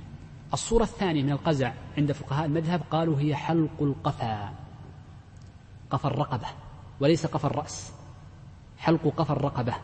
[0.53, 4.53] الصورة الثانية من القزع عند فقهاء المذهب قالوا هي حلق القفا
[5.91, 6.47] قفا الرقبة
[7.01, 7.93] وليس قفا الرأس.
[8.79, 9.75] حلق قفا الرقبة.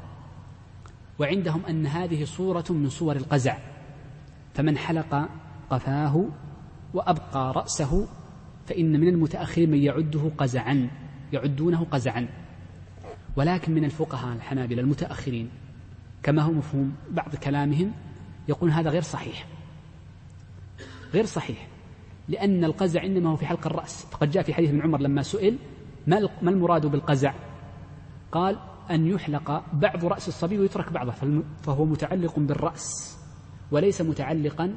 [1.19, 3.59] وعندهم أن هذه صورة من صور القزع.
[4.55, 5.29] فمن حلق
[5.71, 6.25] قفاه
[6.95, 8.07] وأبقى رأسه
[8.71, 10.91] فإن من المتأخرين من يعده قزعا
[11.33, 12.29] يعدونه قزعا.
[13.37, 15.51] ولكن من الفقهاء الحنابلة المتأخرين
[16.23, 17.93] كما هو مفهوم بعض كلامهم
[18.49, 19.47] يقول هذا غير صحيح.
[21.15, 21.69] غير صحيح.
[22.29, 24.07] لأن القزع إنما هو في حلق الرأس.
[24.11, 25.59] فقد جاء في حديث ابن عمر لما سئل
[26.07, 27.35] ما المراد بالقزع؟
[28.33, 28.59] قال
[28.91, 31.13] أن يحلق بعض رأس الصبي ويترك بعضه
[31.63, 33.19] فهو متعلق بالرأس
[33.71, 34.75] وليس متعلقا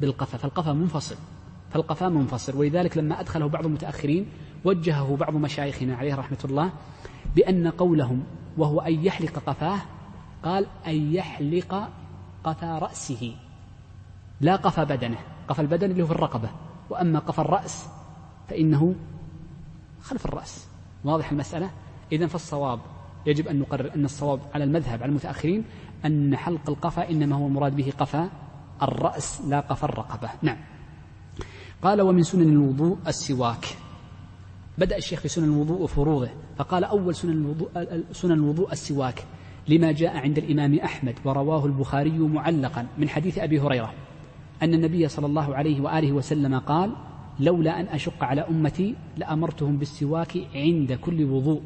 [0.00, 0.38] بالقفا.
[0.38, 1.16] فالقفا منفصل.
[1.72, 2.56] فالقفا منفصل.
[2.56, 4.26] ولذلك لما أدخله بعض المتأخرين
[4.64, 6.70] وجهه بعض مشايخنا عليه رحمة الله
[7.36, 8.24] بأن قولهم
[8.56, 9.78] وهو أن يحلق قفاه
[10.44, 11.88] قال أن يحلق
[12.44, 13.34] قفا رأسه.
[14.40, 15.18] لا قفا بدنه
[15.48, 16.50] قفا البدن اللي هو في الرقبة.
[16.90, 17.88] وأما قفا الرأس
[18.48, 18.94] فإنه
[20.02, 20.68] خلف الرأس.
[21.04, 21.70] واضح المسألة؟
[22.12, 22.80] إذا فالصواب
[23.26, 25.64] يجب أن نقرر أن الصواب على المذهب على المتأخرين
[26.04, 28.30] أن حلق القفا إنما هو المراد به قفا
[28.82, 30.30] الرأس لا قفا الرقبة.
[30.42, 30.56] نعم.
[31.82, 33.66] قال ومن سنن الوضوء السواك.
[34.78, 37.68] بدأ الشيخ في سنن الوضوء وفروضه فقال أول سنن الوضوء,
[38.12, 39.24] سنن الوضوء السواك
[39.68, 43.94] لما جاء عند الإمام أحمد ورواه البخاري معلقا من حديث أبي هريرة
[44.62, 46.92] أن النبي صلى الله عليه وآله وسلم قال
[47.40, 51.62] لولا أن أشق على أمتي لأمرتهم بالسواك عند كل وضوء.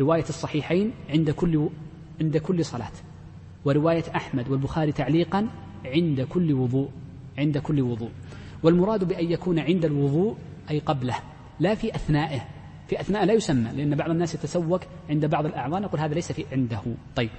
[0.00, 1.68] رواية الصحيحين عند كل
[2.20, 2.92] عند كل صلاة.
[3.64, 5.48] ورواية أحمد والبخاري تعليقا
[5.84, 6.88] عند كل وضوء
[7.38, 8.10] عند كل وضوء.
[8.62, 10.36] والمراد بأن يكون عند الوضوء
[10.70, 11.16] أي قبله
[11.60, 12.40] لا في أثنائه.
[12.88, 16.44] في أثناء لا يسمى لأن بعض الناس يتسوق عند بعض الأعضاء نقول هذا ليس في
[16.52, 16.80] عنده.
[17.16, 17.30] طيب.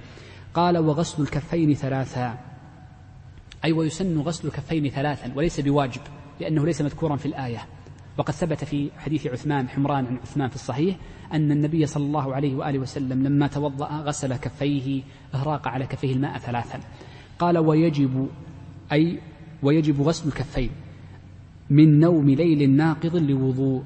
[0.54, 2.38] قال وغسل الكفين ثلاثا.
[3.64, 6.00] أي ويسن غسل الكفين ثلاثا وليس بواجب
[6.40, 7.66] لأنه ليس مذكورا في الآية.
[8.18, 10.96] وقد ثبت في حديث عثمان حمران عن عثمان في الصحيح
[11.32, 15.02] أن النبي صلى الله عليه وآله وسلم لما توضأ غسل كفيه
[15.34, 16.80] إهراق على كفيه الماء ثلاثا.
[17.38, 18.28] قال ويجب
[18.92, 19.20] أي
[19.62, 20.70] ويجب غسل الكفين.
[21.70, 23.82] من نوم ليل ناقض لوضوء.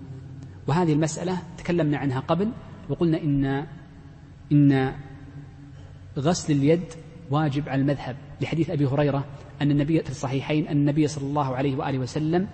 [0.66, 2.53] وهذه المسألة تكلمنا عنها قبل
[2.89, 3.66] وقلنا إن
[4.53, 4.93] إن
[6.18, 6.85] غسل اليد
[7.31, 8.16] واجب على المذهب.
[8.41, 9.24] لحديث أبي هريرة
[9.62, 12.47] أن النبي في الصحيحين أن النبي صلى الله عليه وآله وسلم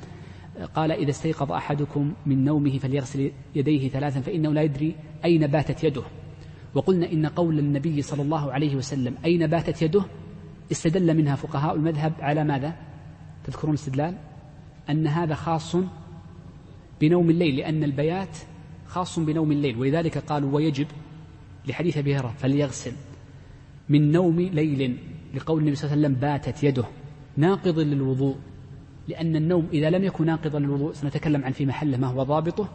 [0.75, 4.95] قال إذا استيقظ أحدكم من نومه فليغسل يديه ثلاثا فإنه لا يدري
[5.25, 6.03] أين باتت يده.
[6.75, 10.05] وقلنا إن قول النبي صلى الله عليه وسلم أين باتت يده
[10.73, 12.73] استدل منها فقهاء المذهب على ماذا؟
[13.45, 14.15] تذكرون استدلال
[14.91, 15.77] أن هذا خاص
[17.01, 18.39] بنوم الليل لأن البيات
[18.87, 19.79] خاص بنوم الليل.
[19.79, 20.87] ولذلك قالوا ويجب
[21.67, 22.93] لحديث أبي هريرة فليغسل
[23.89, 24.99] من نوم ليل.
[25.35, 26.85] لقول النبي صلى الله عليه وسلم باتت يده.
[27.37, 28.37] ناقض للوضوء
[29.09, 32.69] لأن النوم إذا لم يكن ناقضا للوضوء سنتكلم عن في محله ما هو ضابطه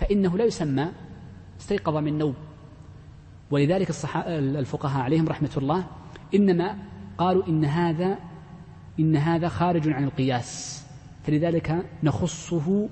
[0.00, 0.88] فإنه لا يسمى
[1.60, 2.34] استيقظ من نوم.
[3.50, 3.90] ولذلك
[4.26, 5.86] الفقهاء عليهم رحمة الله
[6.34, 6.78] إنما
[7.18, 8.18] قالوا إن هذا
[9.00, 10.81] إن هذا خارج عن القياس.
[11.22, 12.88] فلذلك نخصه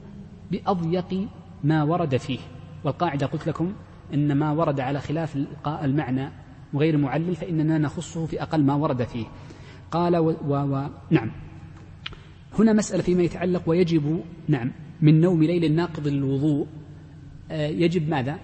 [0.50, 1.28] بأضيق
[1.64, 2.38] ما ورد فيه.
[2.84, 3.72] والقاعدة قلت لكم
[4.14, 6.30] إن ما ورد على خلاف المعنى
[6.72, 9.26] وغير معلل فإننا نخصه في أقل ما ورد فيه.
[9.90, 11.30] قال و, و, و نعم.
[12.58, 16.66] هنا مسألة فيما يتعلق ويجب نعم من نوم ليل ناقض للوضوء
[17.50, 18.38] آه، يجب ماذا؟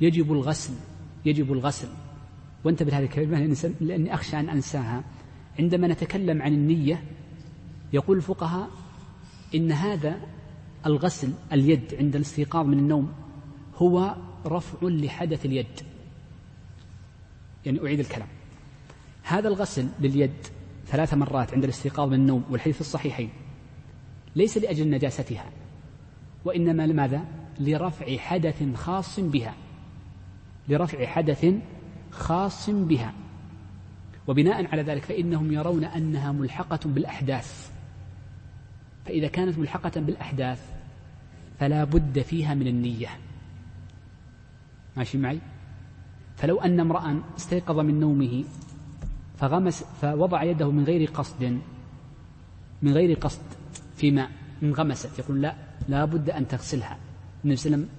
[0.00, 0.74] يجب الغسل
[1.24, 1.88] يجب الغسل.
[2.64, 5.04] وانتبه لهذه الكلمة لأني أخشى أن أنساها.
[5.58, 7.02] عندما نتكلم عن النية
[7.94, 8.70] يقول الفقهاء
[9.54, 10.20] إن هذا
[10.86, 13.12] الغسل اليد عند الاستيقاظ من النوم
[13.76, 14.14] هو
[14.46, 15.80] رفع لحدث اليد.
[17.66, 18.28] يعني أعيد الكلام.
[19.22, 20.32] هذا الغسل لليد
[20.86, 23.30] ثلاث مرات عند الاستيقاظ من النوم والحديث الصحيحين
[24.36, 25.50] ليس لأجل نجاستها
[26.44, 27.24] وإنما لماذا؟
[27.60, 29.54] لرفع حدث خاص بها.
[30.68, 31.54] لرفع حدث
[32.10, 33.14] خاص بها.
[34.26, 37.73] وبناء على ذلك فإنهم يرون أنها ملحقة بالأحداث.
[39.06, 40.60] فإذا كانت ملحقة بالأحداث
[41.60, 43.08] فلا بد فيها من النية.
[44.96, 45.40] ماشي معي؟
[46.36, 48.44] فلو أن امرأ استيقظ من نومه
[49.38, 51.58] فغمس فوضع يده من غير قصد
[52.82, 53.42] من غير قصد
[53.96, 54.30] في ماء
[54.62, 55.54] انغمست يقول لا
[55.88, 56.98] لا بد أن تغسلها.
[57.44, 57.98] النبي صلى الله عليه وسلم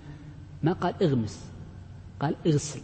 [0.63, 1.45] ما قال اغمس
[2.19, 2.79] قال اغسل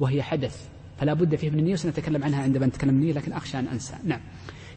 [0.00, 0.68] وهي حدث
[0.98, 1.72] فلا بد فيه من النية.
[1.72, 3.94] وسنتكلم عنها عندما نتكلم النية لكن أخشى أن أنسى.
[4.04, 4.20] نعم.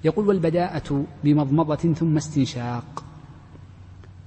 [0.04, 3.04] يقول والبداءة بمضمضة ثم استنشاق.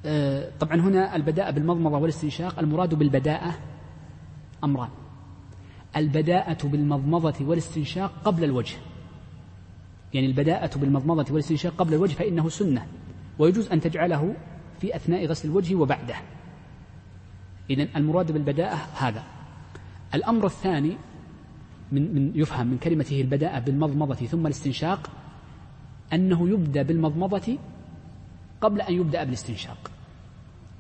[0.04, 3.54] آه، طبعا هنا البداءة بالمضمضة والاستنشاق المراد بالبداءة
[4.64, 4.88] أمران.
[5.96, 8.76] البداءة بالمضمضة والاستنشاق قبل الوجه.
[10.14, 12.86] يعني البداءة بالمضمضة والاستنشاق قبل الوجه فإنه سنة
[13.38, 14.34] ويجوز أن تجعله
[14.80, 16.14] في أثناء غسل الوجه وبعده.
[17.70, 19.22] إذا المراد بالبداءة هذا.
[20.14, 20.96] الأمر الثاني
[21.92, 25.10] من, من يفهم من كلمته البداءة بالمضمضة ثم الاستنشاق
[26.12, 27.59] أنه يبدأ بالمضمضة
[28.61, 29.90] قبل أن يبدأ بالاستنشاق.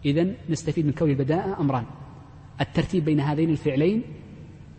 [0.04, 1.84] إذا نستفيد من كون البداءة أمران.
[2.60, 4.02] الترتيب بين هذين الفعلين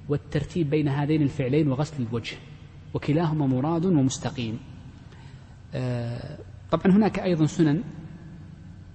[0.09, 2.37] والترتيب بين هذين الفعلين وغسل الوجه
[2.93, 4.59] وكلاهما مراد ومستقيم.
[5.73, 6.37] آه،
[6.71, 7.83] طبعا هناك أيضا سنن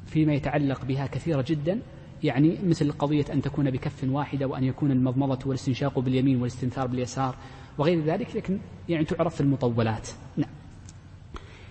[0.06, 1.78] فيما يتعلق بها كثيرة جدا
[2.22, 7.36] يعني مثل قضية أن تكون بكف واحدة وأن يكون المضمضة والاستنشاق باليمين والاستنثار باليسار
[7.78, 10.08] وغير ذلك لكن يعني تعرف في المطولات.
[10.36, 10.50] نعم.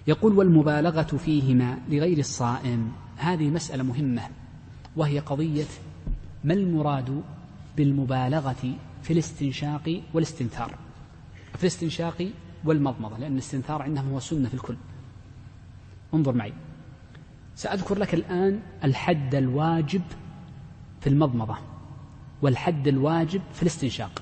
[0.07, 2.91] يقول والمبالغة فيهما لغير الصائم.
[3.17, 4.21] هذه مسألة مهمة
[4.95, 5.65] وهي قضية
[6.43, 7.23] ما المراد
[7.77, 10.75] بالمبالغة في الاستنشاق والاستنثار؟
[11.57, 12.29] في الاستنشاق
[12.65, 14.75] والمضمضة لأن الاستنثار عندهم هو سنة في الكل.
[16.13, 16.53] انظر معي.
[17.55, 20.01] سأذكر لك الآن الحد الواجب
[21.01, 21.57] في المضمضة
[22.41, 24.21] والحد الواجب في الاستنشاق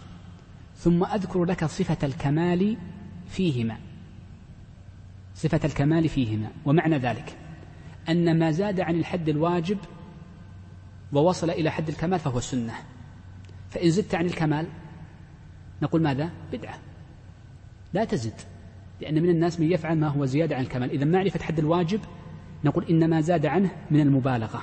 [0.76, 2.78] ثم أذكر لك صفة الكمال
[3.30, 3.78] فيهما.
[5.40, 6.52] صفة الكمال فيهما.
[6.66, 7.38] ومعنى ذلك
[8.10, 9.78] أن ما زاد عن الحد الواجب
[11.14, 12.74] ووصل إلى حد الكمال فهو سنة.
[13.70, 14.68] فإن زدت عن الكمال
[15.82, 16.80] نقول ماذا؟ بدعة.
[17.94, 18.34] لا تزد
[19.02, 20.92] لأن من الناس من يفعل ما هو زيادة عن الكمال.
[20.92, 22.00] إذا معرفة حد الواجب
[22.64, 24.62] نقول إن ما زاد عنه من المبالغة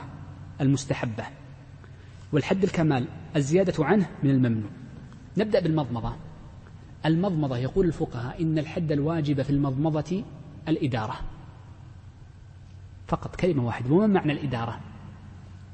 [0.60, 1.24] المستحبة
[2.32, 4.70] والحد الكمال الزيادة عنه من الممنوع.
[5.36, 6.16] نبدأ بالمضمضة.
[7.06, 10.24] المضمضة يقول الفقهاء إن الحد الواجب في المضمضة
[10.68, 11.20] الإدارة.
[13.08, 14.80] فقط كلمة واحدة وما معنى الإدارة؟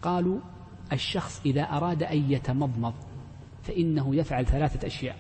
[0.03, 0.41] قالوا
[0.93, 2.95] الشخص إذا أراد أن يتمضمض
[3.63, 5.17] فإنه يفعل ثلاثة أشياء.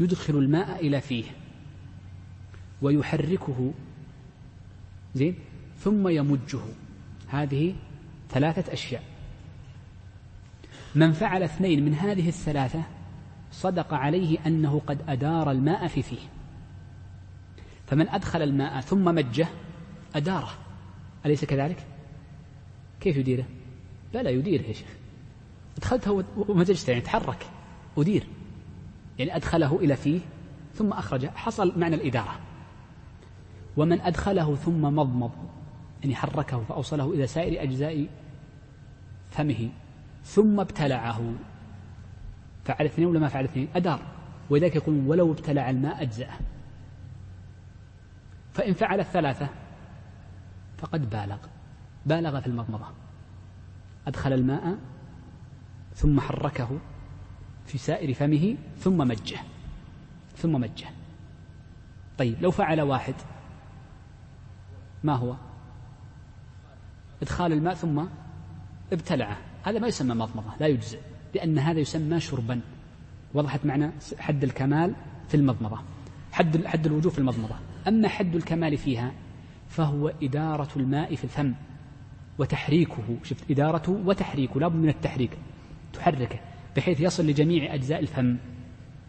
[0.00, 1.24] يدخل الماء إلى فيه
[2.82, 3.72] ويحركه
[5.14, 5.34] زين
[5.78, 6.60] ثم يمجه.
[7.28, 7.74] هذه
[8.30, 9.02] ثلاثة أشياء.
[10.94, 12.82] من فعل اثنين من هذه الثلاثة
[13.52, 16.35] صدق عليه أنه قد أدار الماء في فيه.
[17.86, 19.48] فمن أدخل الماء ثم مجه
[20.14, 20.50] أداره.
[21.26, 21.86] أليس كذلك؟
[23.00, 23.44] كيف يديره؟
[24.12, 24.88] لا لا يديره يا شيخ.
[25.78, 27.46] أدخلته ومزجته يعني تحرك
[27.98, 28.26] أدير.
[29.18, 30.20] يعني أدخله إلى فيه
[30.74, 32.40] ثم أخرجه حصل معنى الإدارة.
[33.76, 35.30] ومن أدخله ثم مضمض
[36.02, 38.06] يعني حركه فأوصله إلى سائر أجزاء
[39.30, 39.68] فمه
[40.24, 41.34] ثم ابتلعه.
[42.64, 44.00] فعل اثنين ولا ما فعل اثنين؟ أدار.
[44.50, 46.38] ولذلك يقول ولو ابتلع الماء أجزأه.
[48.56, 49.48] فإن فعل الثلاثة
[50.78, 51.38] فقد بالغ.
[52.06, 52.86] بالغ في المضمضة.
[54.06, 54.78] أدخل الماء
[55.94, 56.78] ثم حركه
[57.66, 59.38] في سائر فمه ثم مجه.
[60.36, 60.86] ثم مجه.
[62.18, 63.14] طيب لو فعل واحد
[65.04, 65.36] ما هو؟
[67.22, 68.04] إدخال الماء ثم
[68.92, 69.36] ابتلعه.
[69.62, 71.00] هذا ما يسمى مضمضة لا يجزئ
[71.34, 72.60] لأن هذا يسمى شربا.
[73.34, 74.94] وضحت معنى حد الكمال
[75.28, 75.78] في المضمضة.
[76.32, 77.56] حد حد الوجوه في المضمضة.
[77.88, 79.12] أما حد الكمال فيها
[79.68, 81.54] فهو إدارة الماء في الفم
[82.38, 83.16] وتحريكه.
[83.22, 85.38] شفت؟ إدارته وتحريكه لابد من التحريك.
[85.92, 86.40] تحركه
[86.76, 88.36] بحيث يصل لجميع أجزاء الفم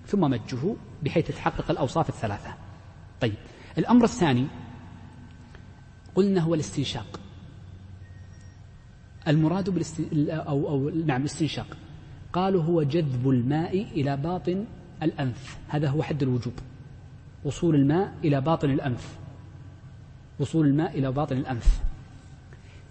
[0.06, 2.54] ثم مجه بحيث تحقق الأوصاف الثلاثة.
[3.22, 3.36] طيب
[3.78, 4.48] الأمر الثاني
[6.16, 7.20] قلنا هو الاستنشاق.
[9.28, 10.02] المراد بالاست...
[10.30, 11.78] أو, أو نعم الاستنشاق.
[12.34, 14.66] قالوا هو جذب الماء إلى باطن
[15.04, 15.58] الأنف.
[15.68, 16.54] هذا هو حد الوجوب.
[17.48, 19.18] وصول الماء إلى باطن الأنف.
[20.40, 21.84] وصول الماء إلى باطن الأنف.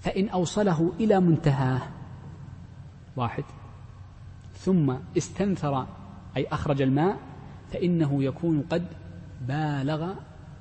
[0.00, 1.82] فإن أوصله إلى منتهاه
[3.16, 3.44] واحد.
[4.54, 5.86] ثم استنثر
[6.36, 7.18] أي أخرج الماء
[7.72, 8.86] فإنه يكون قد
[9.48, 10.14] بالغ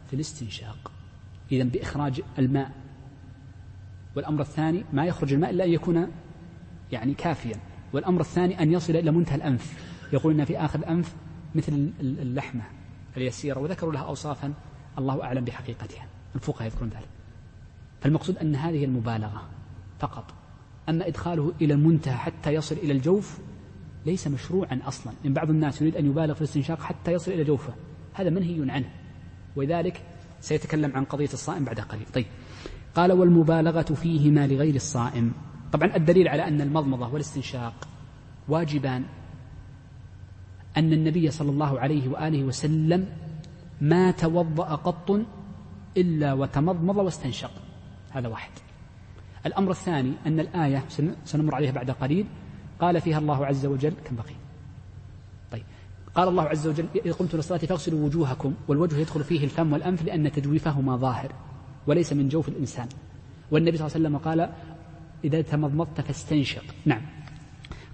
[0.07, 0.91] في الاستنشاق.
[1.51, 2.71] إذا بإخراج الماء.
[4.15, 6.07] والأمر الثاني ما يخرج الماء إلا أن يكون
[6.91, 7.55] يعني كافيا.
[7.93, 9.95] والأمر الثاني أن يصل إلى منتهى الأنف.
[10.13, 11.15] يقول إن في آخر الأنف
[11.55, 12.74] مثل اللحمة.
[13.17, 14.53] اليسيرة وذكروا لها أوصافا
[14.97, 16.07] الله أعلم بحقيقتها.
[16.35, 17.09] الفقهاء يذكرون ذلك.
[18.01, 19.41] فالمقصود أن هذه المبالغة
[19.99, 20.33] فقط.
[20.89, 23.39] أما إدخاله إلى المنتهى حتى يصل إلى الجوف
[24.05, 25.13] ليس مشروعا أصلا.
[25.25, 27.73] إن بعض الناس يريد أن يبالغ في الاستنشاق حتى يصل إلى جوفه.
[28.13, 28.89] هذا منهي عنه.
[29.55, 30.01] ولذلك
[30.39, 32.05] سيتكلم عن قضية الصائم بعد قليل.
[32.13, 32.25] طيب.
[32.95, 35.33] قال والمبالغة فيهما لغير الصائم.
[35.71, 37.87] طبعا الدليل على أن المضمضة والاستنشاق
[38.47, 39.05] واجبان
[40.77, 43.07] أن النبي صلى الله عليه وآله وسلم
[43.81, 45.21] ما توضأ قط
[45.97, 47.51] إلا وتمضمض واستنشق.
[48.11, 48.51] هذا واحد.
[49.45, 50.83] الأمر الثاني أن الآية
[51.25, 52.25] سنمر عليها بعد قليل
[52.79, 54.35] قال فيها الله عز وجل كم بقي؟
[55.51, 55.63] طيب.
[56.15, 60.31] قال الله عز وجل إذا قمتم للصلاة فاغسلوا وجوهكم والوجه يدخل فيه الفم والأنف لأن
[60.31, 61.31] تجويفهما ظاهر
[61.87, 62.87] وليس من جوف الإنسان.
[63.51, 64.49] والنبي صلى الله عليه وسلم قال
[65.23, 66.63] إذا تمضمضت فاستنشق.
[66.85, 67.01] نعم.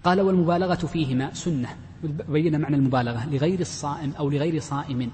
[0.03, 1.69] قال والمبالغة فيهما سنة.
[2.03, 5.11] بين معنى المبالغة لغير الصائم أو لغير صائم.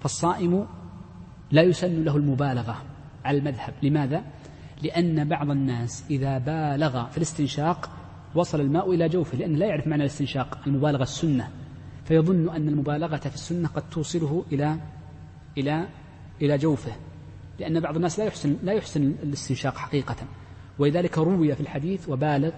[0.00, 0.66] فالصائم
[1.50, 2.82] لا يسن له المبالغة
[3.24, 3.74] على المذهب.
[3.82, 4.24] لماذا؟
[4.82, 7.90] لأن بعض الناس إذا بالغ في الاستنشاق
[8.34, 11.48] وصل الماء إلى جوفه لأنه لا يعرف معنى الاستنشاق المبالغة السنة.
[12.04, 14.76] فيظن أن المبالغة في السنة قد توصله إلى
[15.58, 15.88] إلى
[16.42, 16.92] إلى جوفه
[17.58, 20.16] لأن بعض الناس لا يحسن لا يحسن الاستنشاق حقيقة.
[20.78, 22.50] ولذلك روي في الحديث وبالغ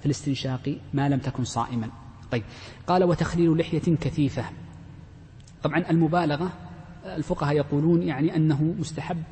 [0.00, 1.88] في الاستنشاق ما لم تكن صائما.
[2.32, 2.42] طيب.
[2.86, 4.44] قال وتخليل لحية كثيفة.
[5.62, 6.52] طبعا المبالغة
[7.04, 9.22] الفقهاء يقولون يعني أنه مستحب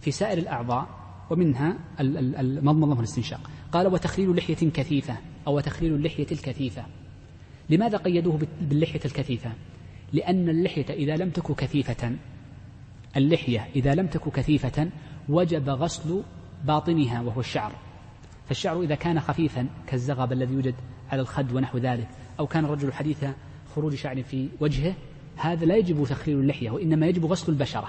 [0.00, 0.88] في سائر الأعضاء
[1.30, 5.16] ومنها المضمضة والاستنشاق قال وتخليل لحية كثيفة
[5.46, 6.86] أو تخليل اللحية الكثيفة.
[7.70, 9.52] لماذا قيدوه باللحية الكثيفة؟
[10.12, 12.16] لأن اللحية إذا لم تك كثيفة
[13.16, 14.90] اللحية إذا لم تك كثيفة
[15.28, 16.22] وجب غسل
[16.64, 17.72] باطنها وهو الشعر.
[18.46, 20.74] فالشعر إذا كان خفيفا كالزغب الذي يوجد
[21.10, 22.08] على الخد ونحو ذلك.
[22.40, 23.24] أو كان الرجل حديث
[23.76, 24.94] خروج شعر في وجهه
[25.36, 27.88] هذا لا يجب تخليل اللحية وإنما يجب غسل البشرة.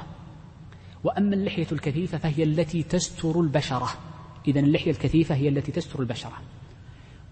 [1.03, 3.89] وأما اللحية الكثيفة فهي التي تستر البشرة.
[4.47, 6.41] إذا اللحية الكثيفة هي التي تستر البشرة.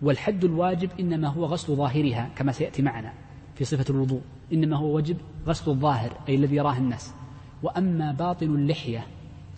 [0.02, 3.14] والحد الواجب إنما هو غسل ظاهرها كما سيأتي معنا
[3.56, 4.22] في صفة الوضوء.
[4.54, 5.18] إنما هو واجب
[5.48, 7.14] غسل الظاهر أي الذي يراه الناس.
[7.64, 9.08] وأما باطن اللحية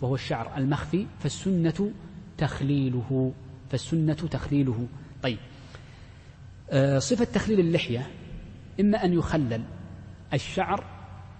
[0.00, 1.90] وهو الشعر المخفي فالسنة
[2.38, 3.32] تخليله
[3.70, 4.86] فالسنة تخليله.
[5.22, 5.38] طيب.
[6.98, 8.06] صفة تخليل اللحية
[8.80, 9.62] إما أن يخلل
[10.32, 10.84] الشعر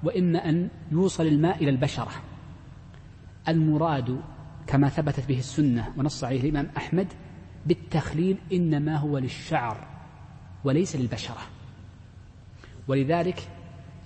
[0.02, 2.12] وإما أن يوصل الماء إلى البشرة.
[3.48, 4.20] المراد
[4.66, 7.06] كما ثبتت به السنة ونص عليه الإمام أحمد
[7.66, 9.86] بالتخليل إنما هو للشعر
[10.64, 11.40] وليس للبشرة.
[12.88, 13.48] ولذلك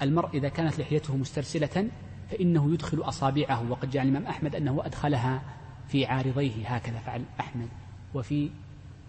[0.02, 1.88] المرء إذا كانت لحيته مسترسلة
[2.30, 5.42] فإنه يدخل أصابعه وقد جاء الإمام أحمد أنه أدخلها
[5.88, 7.68] في عارضيه هكذا فعل أحمد.
[8.14, 8.50] وفي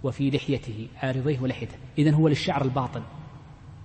[0.04, 1.76] وفي لحيته عارضيه ولحيته.
[1.98, 3.02] إذا هو للشعر الباطن.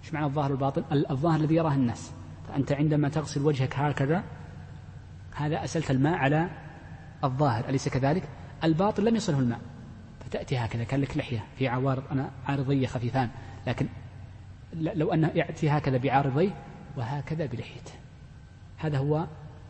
[0.04, 2.12] إيش معنى الظاهر الباطن؟ الظاهر الذي يراه الناس.
[2.48, 4.24] فأنت عندما تغسل وجهك هكذا
[5.34, 6.50] هذا أسلت الماء على
[7.24, 8.28] الظاهر أليس كذلك؟
[8.64, 9.60] الباطن لم يصله الماء.
[10.20, 13.30] فتأتي هكذا كان لك لحية في عوارض أنا عارضية خفيفان.
[13.66, 13.88] لكن
[14.74, 16.50] لو أنه يأتي هكذا بعارضيه
[16.96, 17.92] وهكذا بلحيته.
[18.76, 19.26] هذا هو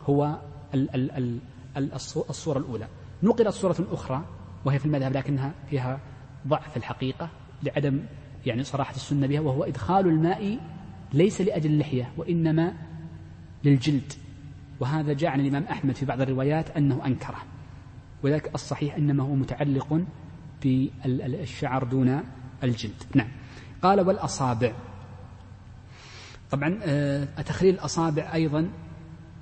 [0.09, 0.39] هو
[0.73, 1.39] ال ال
[1.77, 1.93] ال
[2.29, 2.87] الصورة الأولى.
[3.23, 4.23] نقلت صورة أخرى
[4.65, 5.99] وهي في المذهب لكنها فيها
[6.47, 7.29] ضعف الحقيقة
[7.63, 7.99] لعدم
[8.45, 10.59] يعني صراحة السنة بها وهو إدخال الماء
[11.13, 12.73] ليس لأجل اللحية وإنما
[13.63, 14.13] للجلد.
[14.79, 17.43] وهذا جاء عن الإمام أحمد في بعض الروايات أنه أنكره.
[18.23, 20.01] ولذلك الصحيح إنما هو متعلق
[20.63, 22.23] بالشعر دون
[22.63, 23.03] الجلد.
[23.15, 23.29] نعم.
[23.81, 24.73] قال والأصابع.
[26.51, 28.69] طبعا آه، تخليل الأصابع أيضا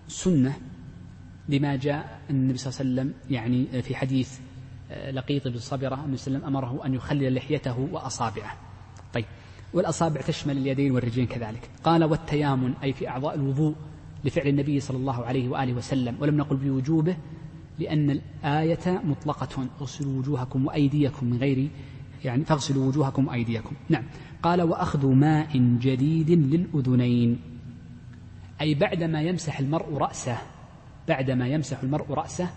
[0.07, 0.53] سنة
[1.49, 4.39] لما جاء النبي صلى الله عليه وسلم يعني في حديث
[5.11, 8.57] لقيط بن صبرة النبي صلى الله عليه وسلم أمره أن يخلل لحيته وأصابعه.
[9.13, 9.25] طيب
[9.73, 11.69] والأصابع تشمل اليدين والرجلين كذلك.
[11.83, 13.75] قال والتيامن أي في أعضاء الوضوء
[14.23, 16.17] لفعل النبي صلى الله عليه وآله وسلم.
[16.19, 17.15] ولم نقل بوجوبه
[17.79, 21.69] لأن الآية مطلقة اغسلوا وجوهكم وأيديكم من غير
[22.25, 24.03] يعني فاغسلوا وجوهكم وأيديكم نعم.
[24.43, 27.39] قال وأخذ ماء جديد للأذنين
[28.61, 30.37] أي بعدما يمسح المرء رأسه
[31.07, 32.49] بعدما يمسح المرء رأسه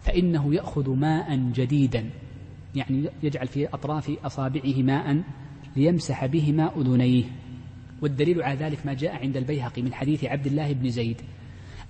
[0.00, 2.10] فإنه يأخذ ماء جديدا.
[2.74, 5.22] يعني يجعل في أطراف أصابعه ماء
[5.76, 7.24] ليمسح بهما أذنيه
[8.02, 11.20] والدليل على ذلك ما جاء عند البيهقي من حديث عبد الله بن زيد.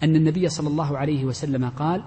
[0.02, 2.04] أن النبي صلى الله عليه وسلم قال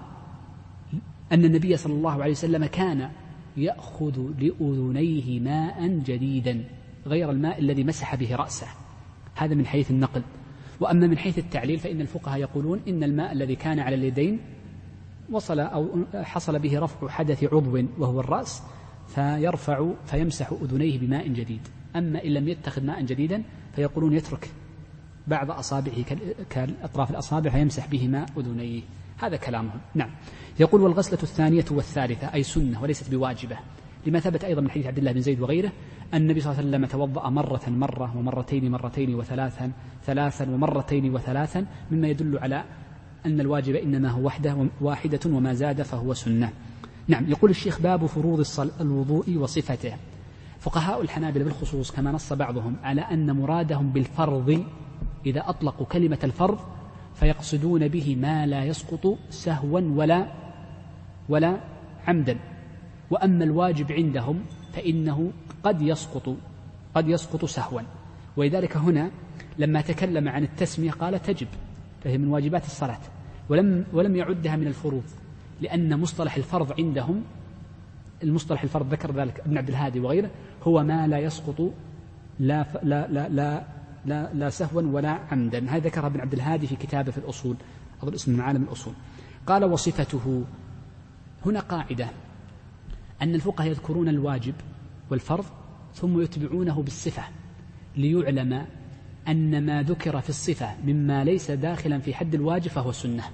[1.32, 3.10] أن النبي صلى الله عليه وسلم كان
[3.56, 6.64] يأخذ لأذنيه ماء جديدا
[7.06, 8.66] غير الماء الذي مسح به رأسه.
[9.34, 10.22] هذا من حيث النقل.
[10.80, 14.40] وأما من حيث التعليل فإن الفقهاء يقولون إن الماء الذي كان على اليدين
[15.30, 18.62] وصل أو حصل به رفع حدث عضو وهو الرأس
[19.08, 21.60] فيرفع فيمسح أذنيه بماء جديد.
[21.96, 23.42] أما إن لم يتخذ ماء جديدا
[23.76, 24.50] فيقولون يترك
[25.26, 26.02] بعض أصابعه
[26.50, 28.82] كأطراف الأصابع فيمسح بهما أذنيه.
[29.18, 29.80] هذا كلامهم.
[29.94, 30.10] نعم.
[30.60, 33.56] يقول والغسلة الثانية والثالثة أي سنة وليست بواجبة.
[34.06, 35.72] لما ثبت أيضا من حديث عبد الله بن زيد وغيره
[36.14, 39.72] أن النبي صلى الله عليه وسلم توضأ مرة مرة ومرتين مرتين وثلاثا
[40.04, 42.64] ثلاثا ومرتين وثلاثا مما يدل على
[43.26, 46.52] أن الواجب إنما هو وحده واحدة وما زاد فهو سنة.
[47.08, 48.46] نعم يقول الشيخ باب فروض
[48.80, 49.96] الوضوء وصفته.
[50.60, 54.64] فقهاء الحنابلة بالخصوص كما نص بعضهم على أن مرادهم بالفرض
[55.26, 56.58] إذا أطلقوا كلمة الفرض
[57.14, 60.26] فيقصدون به ما لا يسقط سهوا ولا
[61.28, 61.60] ولا
[62.06, 62.38] عمدا.
[63.10, 64.40] وأما الواجب عندهم
[64.72, 65.32] فإنه
[65.64, 66.36] قد يسقط
[66.94, 67.80] قد يسقط سهوا.
[68.36, 69.10] ولذلك هنا
[69.58, 71.48] لما تكلم عن التسمية قال تجب
[72.04, 73.00] فهي من واجبات الصلاة.
[73.48, 75.04] ولم ولم يعدها من الفروض
[75.60, 77.22] لأن مصطلح الفرض عندهم
[78.22, 80.30] المصطلح الفرض ذكر ذلك ابن عبد الهادي وغيره
[80.62, 81.60] هو ما لا يسقط
[82.40, 83.64] لا لا لا لا
[84.06, 85.70] لا, لا سهوا ولا عمدا.
[85.70, 87.56] هذا ذكرها ابن عبد الهادي في كتابه في الأصول
[88.02, 88.94] أظن اسم من عالم الأصول.
[89.46, 90.44] قال وصفته
[91.46, 92.08] هنا قاعدة
[93.22, 94.54] أن الفقهاء يذكرون الواجب
[95.10, 95.44] والفرض
[95.94, 97.22] ثم يتبعونه بالصفة
[97.96, 98.66] ليعلم
[99.28, 103.24] أن ما ذكر في الصفة مما ليس داخلا في حد الواجب فهو سنة.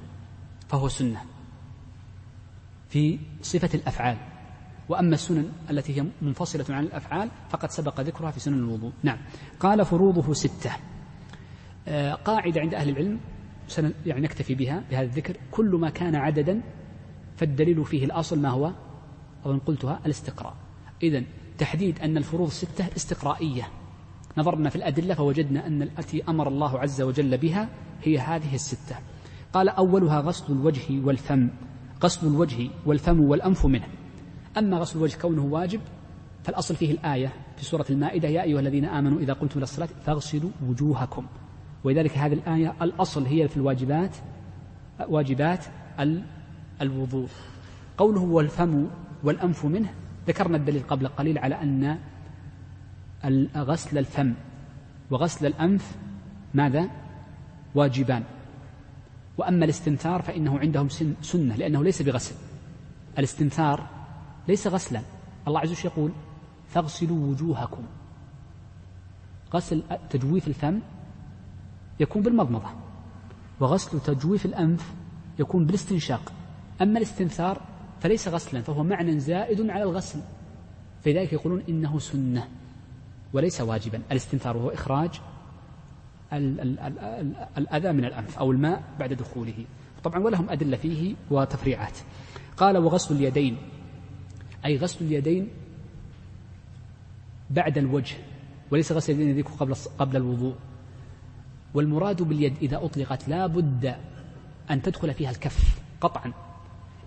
[0.69, 1.21] فهو سنة.
[2.89, 4.17] في صفة الأفعال.
[4.89, 8.93] وأما السنن التي هي منفصلة عن الأفعال فقد سبق ذكرها في سنن الوضوء.
[9.03, 9.19] نعم.
[9.61, 10.71] قال فروضه ستة.
[11.89, 13.21] آه، قاعدة عند أهل العلم
[14.07, 15.37] يعني نكتفي بها بهذا الذكر.
[15.51, 16.61] كل ما كان عددا
[17.37, 18.73] فالدليل فيه الأصل ما هو؟
[19.45, 20.55] أظن قلتها الاستقراء.
[21.03, 21.23] إذا
[21.59, 23.69] تحديد أن الفروض ستة استقرائية.
[24.37, 27.69] نظرنا في الأدلة فوجدنا أن التي أمر الله عز وجل بها
[28.03, 28.97] هي هذه الستة.
[29.53, 31.49] قال أولها غسل الوجه والفم
[32.03, 33.87] غسل الوجه والفم والأنف منه.
[34.59, 35.81] أما غسل الوجه كونه واجب
[36.45, 40.51] فالأصل فيه الآية في سورة المائدة يا أيها الذين آمنوا إذا قمتم إلى الصلاة فاغسلوا
[40.69, 41.27] وجوهكم.
[41.85, 44.17] ولذلك هذه الآية الأصل هي في الواجبات
[45.09, 45.65] واجبات
[46.81, 47.29] الوضوء.
[47.99, 48.87] قوله والفم
[49.25, 49.95] والأنف منه
[50.29, 51.99] ذكرنا الدليل قبل قليل على أن
[53.57, 54.35] غسل الفم
[55.11, 55.97] وغسل الأنف
[56.55, 56.91] ماذا؟
[57.75, 58.25] واجبان.
[59.39, 60.89] وأما الاستنثار فإنه عندهم
[61.23, 62.35] سنة لأنه ليس بغسل.
[63.19, 63.87] الاستنثار
[64.49, 65.03] ليس غسلا.
[65.49, 66.13] الله عز وجل يقول
[66.69, 67.83] فاغسلوا وجوهكم.
[69.55, 70.81] غسل تجويف الفم
[72.01, 72.69] يكون بالمضمضة
[73.61, 74.93] وغسل تجويف الأنف
[75.39, 76.33] يكون بالاستنشاق.
[76.83, 77.61] أما الاستنثار
[78.01, 80.21] فليس غسلا فهو معنى زائد على الغسل.
[81.05, 82.49] فلذلك يقولون إنه سنة.
[83.33, 84.03] وليس واجبا.
[84.11, 85.21] الاستنثار وهو إخراج
[87.59, 89.65] الأذى من الأنف أو الماء بعد دخوله.
[90.05, 91.99] طبعا ولهم أدلة فيه وتفريعات.
[92.57, 93.57] قال وغسل اليدين.
[94.65, 95.49] أي غسل اليدين
[97.51, 98.17] بعد الوجه
[98.71, 100.55] وليس غسل اليدين قبل قبل الوضوء.
[101.75, 103.95] والمراد باليد إذا أطلقت لا بد
[104.71, 106.33] أن تدخل فيها الكف قطعا.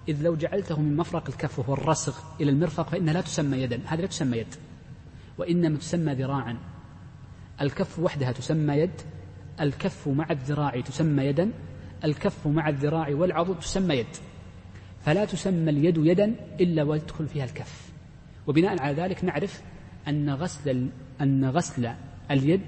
[0.10, 3.80] إذ لو جعلته من مفرق الكف وهو الرسغ إلى المرفق فإنها لا تسمى يدا.
[3.86, 4.56] هذه لا تسمى يد.
[5.38, 6.58] وإنما تسمى ذراعا.
[7.62, 9.02] الكف وحدها تسمى يد
[9.62, 11.52] الكف مع الذراع تسمى يدا
[12.04, 14.08] الكف مع الذراع والعضد تسمى يد.
[15.06, 17.92] فلا تسمى اليد يدا إلا ويدخل فيها الكف.
[18.48, 19.62] وبناء على ذلك نعرف
[20.08, 20.90] أن غسل
[21.22, 21.90] أن غسل
[22.32, 22.66] اليد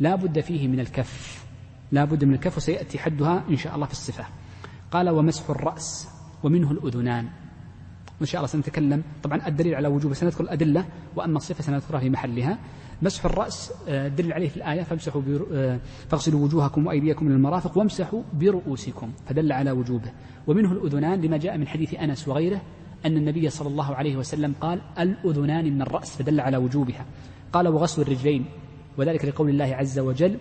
[0.00, 1.44] لا بد فيه من الكف.
[1.92, 4.24] لا بد من الكف وسيأتي حدها إن شاء الله في الصفة.
[4.90, 6.08] قال ومسح الرأس
[6.42, 7.28] ومنه الأذنان.
[8.22, 9.02] وإن شاء الله سنتكلم.
[9.22, 10.84] طبعا الدليل على وجوب سنذكر الأدلة
[11.16, 12.58] وأما الصفة سنذكرها في محلها.
[13.02, 18.22] مسح الرأس آه، دل عليه في الآية فامسحوا آه، فاغسلوا وجوهكم وأيديكم من المرافق وامسحوا
[18.32, 19.12] برؤوسكم.
[19.26, 20.12] فدل على وجوبه.
[20.46, 22.60] ومنه الأذنان لما جاء من حديث أنس وغيره
[23.06, 26.16] أن النبي صلى الله عليه وسلم قال الأذنان من الرأس.
[26.16, 27.06] فدل على وجوبها.
[27.52, 28.44] قال وغسل الرجلين.
[28.98, 30.36] وذلك لقول الله عز وجل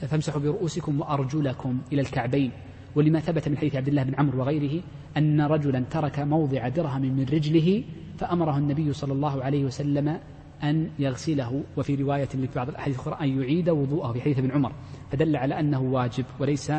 [0.00, 2.52] فامسحوا برؤوسكم وأرجلكم إلى الكعبين.
[2.98, 4.82] ولما ثبت من حديث عبد الله بن عمرو وغيره
[5.16, 7.84] أن رجلا ترك موضع درهم من رجله
[8.18, 10.20] فأمره النبي صلى الله عليه وسلم
[10.62, 11.62] أن يغسله.
[11.76, 14.72] وفي رواية في بعض الأحاديث الأخرى أن يعيد وضوءه في حديث ابن عمر
[15.12, 16.72] فدل على أنه واجب وليس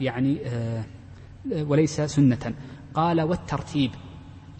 [0.00, 0.84] يعني آه
[1.68, 2.54] وليس سنة.
[2.94, 3.90] قال والترتيب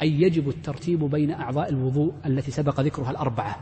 [0.03, 3.57] أي يجب الترتيب بين أعضاء الوضوء التي سبق ذكرها الأربعة.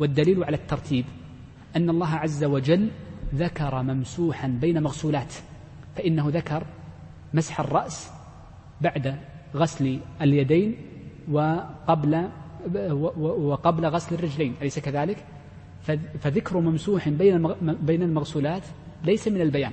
[0.00, 1.04] والدليل على الترتيب
[1.76, 2.90] أن الله عز وجل
[3.34, 5.34] ذكر ممسوحا بين مغسولات
[5.96, 6.66] فإنه ذكر
[7.34, 8.10] مسح الرأس
[8.80, 9.16] بعد
[9.54, 10.76] غسل اليدين
[11.30, 12.28] وقبل
[13.18, 15.24] وقبل غسل الرجلين أليس كذلك؟
[16.20, 18.62] فذكر ممسوح بين بين المغسولات
[19.04, 19.72] ليس من البيان.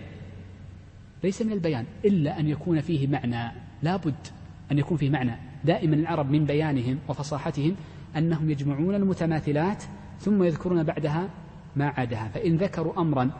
[1.23, 3.51] ليس من البيان إلا أن يكون فيه معنى.
[3.83, 4.27] لا بد
[4.71, 5.35] أن يكون فيه معنى.
[5.63, 7.75] دائما العرب من بيانهم وفصاحتهم
[8.17, 9.83] أنهم يجمعون المتماثلات
[10.19, 11.29] ثم يذكرون بعدها
[11.75, 12.27] ما عادها.
[12.27, 13.31] فإن ذكروا أمرا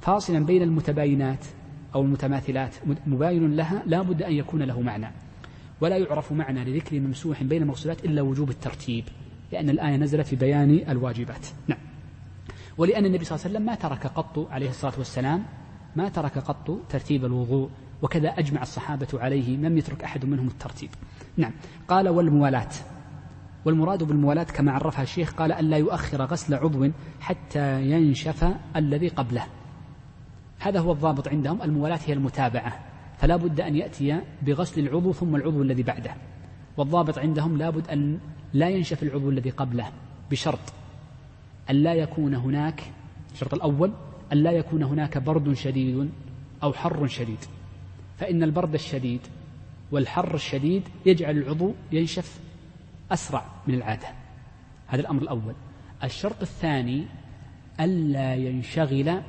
[0.00, 1.44] فاصلا بين المتباينات
[1.94, 2.74] أو المتماثلات
[3.06, 5.10] مباين لها لا بد أن يكون له معنى.
[5.80, 9.04] ولا يعرف معنى لذكر ممسوح بين المغسولات إلا وجوب الترتيب
[9.52, 11.46] لأن الآية نزلت في بيان الواجبات.
[11.68, 11.78] نعم.
[12.78, 15.44] ولأن النبي صلى الله عليه وسلم ما ترك قط عليه الصلاة والسلام
[15.96, 17.70] ما ترك قط ترتيب الوضوء
[18.02, 20.90] وكذا أجمع الصحابة عليه لم يترك أحد منهم الترتيب.
[21.36, 21.52] نعم.
[21.88, 22.68] قال والموالاة
[23.64, 29.46] والمراد بالموالاة كما عرفها الشيخ قال ألا يؤخر غسل عضو حتى ينشف الذي قبله.
[30.66, 32.80] هذا هو الضابط عندهم الموالاة هي المتابعة
[33.18, 36.14] فلا بد أن يأتي بغسل العضو ثم العضو الذي بعده.
[36.76, 38.18] والضابط عندهم لا بد أن
[38.54, 39.88] لا ينشف العضو الذي قبله
[40.30, 40.58] بشرط
[41.70, 42.82] أن لا يكون هناك
[43.32, 43.92] الشرط الأول
[44.32, 46.10] أن لا يكون هناك برد شديد
[46.62, 47.38] أو حر شديد.
[48.18, 49.20] فإن البرد الشديد
[49.92, 52.40] والحر الشديد يجعل العضو ينشف
[53.12, 54.08] أسرع من العادة.
[54.86, 55.54] هذا الأمر الأول.
[56.04, 57.04] الشرط الثاني
[57.80, 59.22] ألا ينشغل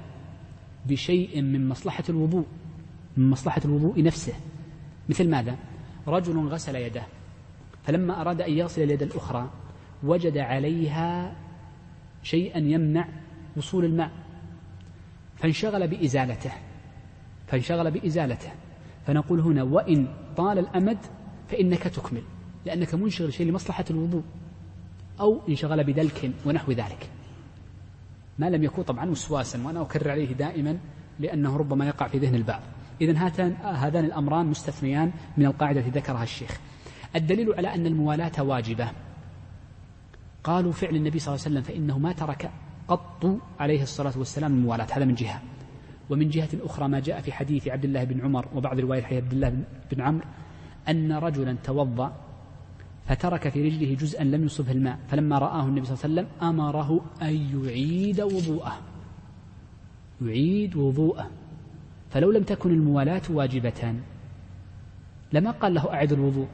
[0.88, 2.45] بشيء من مصلحة الوضوء
[3.17, 4.33] من مصلحة الوضوء نفسه.
[5.09, 5.57] مثل ماذا؟
[6.07, 7.03] رجل غسل يده
[7.83, 9.49] فلما أراد أن يغسل اليد الأخرى
[10.03, 11.35] وجد عليها
[12.23, 13.07] شيئا يمنع
[13.57, 14.11] وصول الماء
[15.35, 16.51] فانشغل بإزالته
[17.47, 18.51] فانشغل بإزالته.
[19.07, 20.07] فنقول هنا وإن
[20.38, 20.97] طال الأمد
[21.47, 22.23] فإنك تكمل
[22.65, 24.23] لأنك منشغل شيء لمصلحة الوضوء
[25.19, 27.09] أو انشغل بدلك ونحو ذلك.
[28.39, 30.77] ما لم يكون طبعا وسواسا وأنا أكرر عليه دائما
[31.19, 32.61] لأنه ربما يقع في ذهن البعض.
[33.01, 36.59] إذا هاتان هذان الأمران مستثنيان من القاعدة التي ذكرها الشيخ.
[37.15, 38.91] الدليل على أن الموالاة واجبة.
[40.43, 42.51] قالوا فعل النبي صلى الله عليه وسلم فإنه ما ترك
[42.88, 45.41] قط عليه الصلاة والسلام الموالاة هذا من جهة.
[46.09, 49.49] ومن جهة أخرى ما جاء في حديث عبد الله بن عمر وبعض رواية عبد الله
[49.91, 50.25] بن عمرو
[50.89, 52.26] أن رجلا توضأ
[53.08, 57.01] فترك في رجله جزءا لم يصبه الماء فلما رآه النبي صلى الله عليه وسلم أمره
[57.22, 58.78] أن يعيد وضوءه.
[60.22, 61.30] يعيد وضوءه.
[62.10, 63.93] فلو لم تكن الموالاة واجبة
[65.34, 66.47] لما قال له أعد الوضوء؟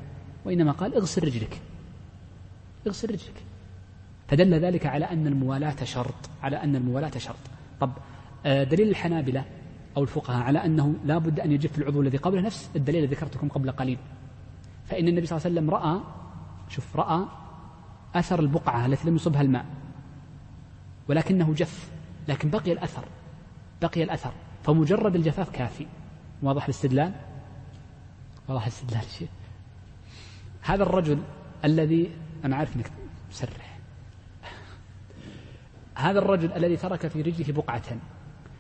[0.45, 1.61] وإنما قال اغسل رجلك.
[2.87, 3.43] اغسل رجلك.
[4.27, 7.35] فدل ذلك على أن الموالاة شرط على أن الموالاة شرط.
[7.79, 7.91] طب
[8.45, 9.45] آه، دليل الحنابلة
[9.97, 13.49] أو الفقهاء على أنه لا بد أن يجف العضو الذي قبله نفس الدليل الذي ذكرتكم
[13.49, 13.97] قبل قليل.
[14.85, 16.22] فإن النبي صلى الله عليه وسلم رأى
[16.73, 17.25] شوف رأى
[18.15, 19.65] أثر البقعة التي لم يصبها الماء
[21.07, 21.91] ولكنه جف
[22.27, 23.05] لكن بقي الأثر
[23.81, 24.31] بقي الأثر
[24.63, 25.87] فمجرد الجفاف كافي.
[26.41, 27.13] واضح الاستدلال؟
[28.47, 29.27] واضح الاستدلال شيء
[30.61, 31.19] هذا الرجل
[31.65, 32.11] الذي
[32.45, 32.91] أنا عارف أنك
[33.29, 33.79] مسرح.
[35.95, 37.97] هذا الرجل الذي ترك في رجله بقعة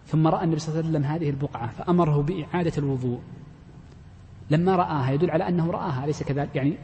[0.07, 3.21] ثم رأى النبي صلى الله عليه وسلم هذه البقعة فأمره بإعادة الوضوء.
[4.49, 6.77] لما رآها يدل على أنه رآها أليس كذلك؟ يعني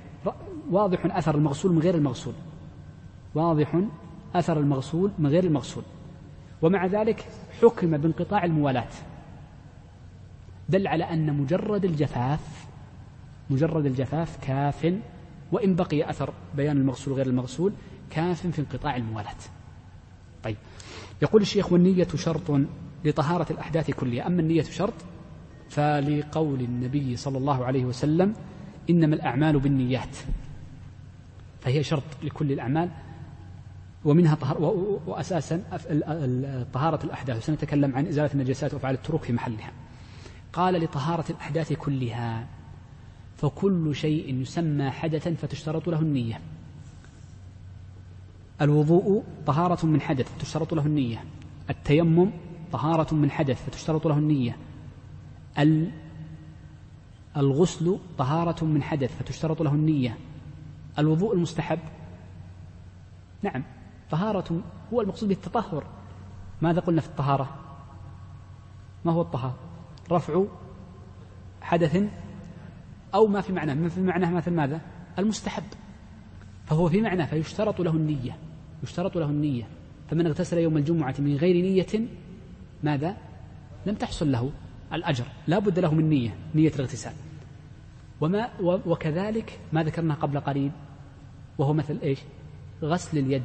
[0.69, 2.33] واضح أثر المغسول من غير المغسول.
[3.35, 3.81] واضح
[4.35, 5.83] أثر المغسول من غير المغسول.
[6.61, 7.25] ومع ذلك
[7.61, 8.89] حكم بانقطاع الموالاة
[10.69, 12.67] دل على أن مجرد الجفاف
[13.49, 14.93] مجرد الجفاف كاف
[15.51, 17.73] وإن بقي أثر بيان المغسول غير المغسول
[18.09, 19.35] كاف في انقطاع الموالاة
[20.43, 20.57] طيب.
[21.21, 22.61] يقول الشيخ والنية شرط
[23.05, 24.27] لطهارة الأحداث كلها.
[24.27, 24.93] أما النية شرط
[25.69, 28.33] فلقول النبي صلى الله عليه وسلم
[28.89, 30.17] إنما الأعمال بالنيات.
[31.61, 32.89] فهي شرط لكل الأعمال
[34.05, 34.61] ومنها طهر
[35.07, 35.63] وأساسا
[36.73, 37.45] طهارة الأحداث.
[37.45, 39.71] سنتكلم عن إزالة النجاسات وأفعال التروك في محلها.
[40.53, 42.47] قال لطهارة الأحداث كلها
[43.37, 46.41] فكل شيء يسمى حدثا فتشترط له النية.
[48.61, 51.23] الوضوء طهارة من حدث فتشترط له النية.
[51.69, 52.31] التيمم
[52.71, 54.57] طهارة من حدث فتشترط له النية.
[57.37, 60.17] الغسل طهارة من حدث فتشترط له النية.
[60.99, 61.79] الوضوء المستحب.
[63.41, 63.63] نعم
[64.11, 64.61] طهارة
[64.93, 65.83] هو المقصود بالتطهر.
[66.61, 67.55] ماذا قلنا في الطهارة؟
[69.05, 69.55] ما هو الطهارة؟
[70.11, 70.43] رفع
[71.61, 72.03] حدث
[73.13, 74.81] أو ما في معناه ما في معناه مثل ماذا؟
[75.19, 75.63] المستحب.
[76.65, 78.37] فهو في معناه فيشترط له النية.
[78.83, 79.67] يشترط له النية.
[80.09, 82.07] فمن اغتسل يوم الجمعة من غير نية
[82.83, 83.17] ماذا؟
[83.85, 84.51] لم تحصل له
[84.93, 85.25] الأجر.
[85.47, 87.13] لا بد له من نية نية الاغتسال.
[88.21, 90.71] وما وكذلك ما ذكرناه قبل قليل
[91.59, 92.19] وهو مثل إيش؟
[92.83, 93.43] غسل اليد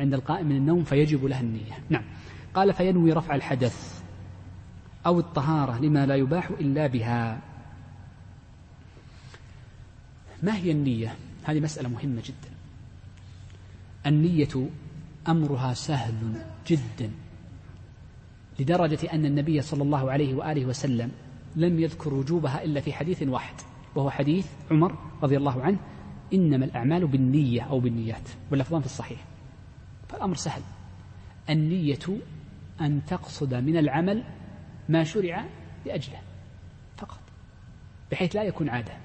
[0.00, 1.78] عند القائم من النوم فيجب لها النية.
[1.88, 2.04] نعم.
[2.54, 4.02] قال فينوي رفع الحدث
[5.06, 7.40] أو الطهارة لما لا يباح إلا بها.
[10.42, 11.14] ما هي النية؟
[11.44, 12.50] هذه مسألة مهمة جدا.
[14.06, 14.68] النية
[15.28, 16.14] أمرها سهل
[16.66, 17.10] جدا
[18.58, 21.10] لدرجة أن النبي صلى الله عليه وآله وسلم
[21.56, 23.54] لم يذكر وجوبها إلا في حديث واحد
[23.94, 25.78] وهو حديث عمر رضي الله عنه
[26.34, 29.24] إنما الأعمال بالنية أو بالنيات واللفظان في الصحيح.
[30.08, 30.62] فالأمر سهل.
[31.50, 31.98] النية
[32.80, 34.24] أن تقصد من العمل
[34.88, 35.44] ما شرع
[35.86, 36.20] لأجله
[36.96, 37.20] فقط
[38.10, 38.96] بحيث لا يكون عادة.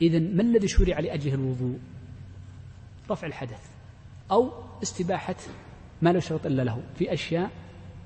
[0.00, 1.78] إذا ما الذي شرع لأجله الوضوء؟
[3.10, 3.70] رفع الحدث
[4.30, 4.52] أو
[4.82, 5.36] استباحة
[6.02, 7.50] ما لا يشترط إلا له في أشياء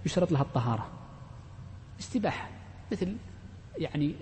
[0.07, 0.91] يشترط لها الطهارة.
[2.01, 2.51] استباحة
[2.93, 3.17] مثل
[3.79, 4.15] يعني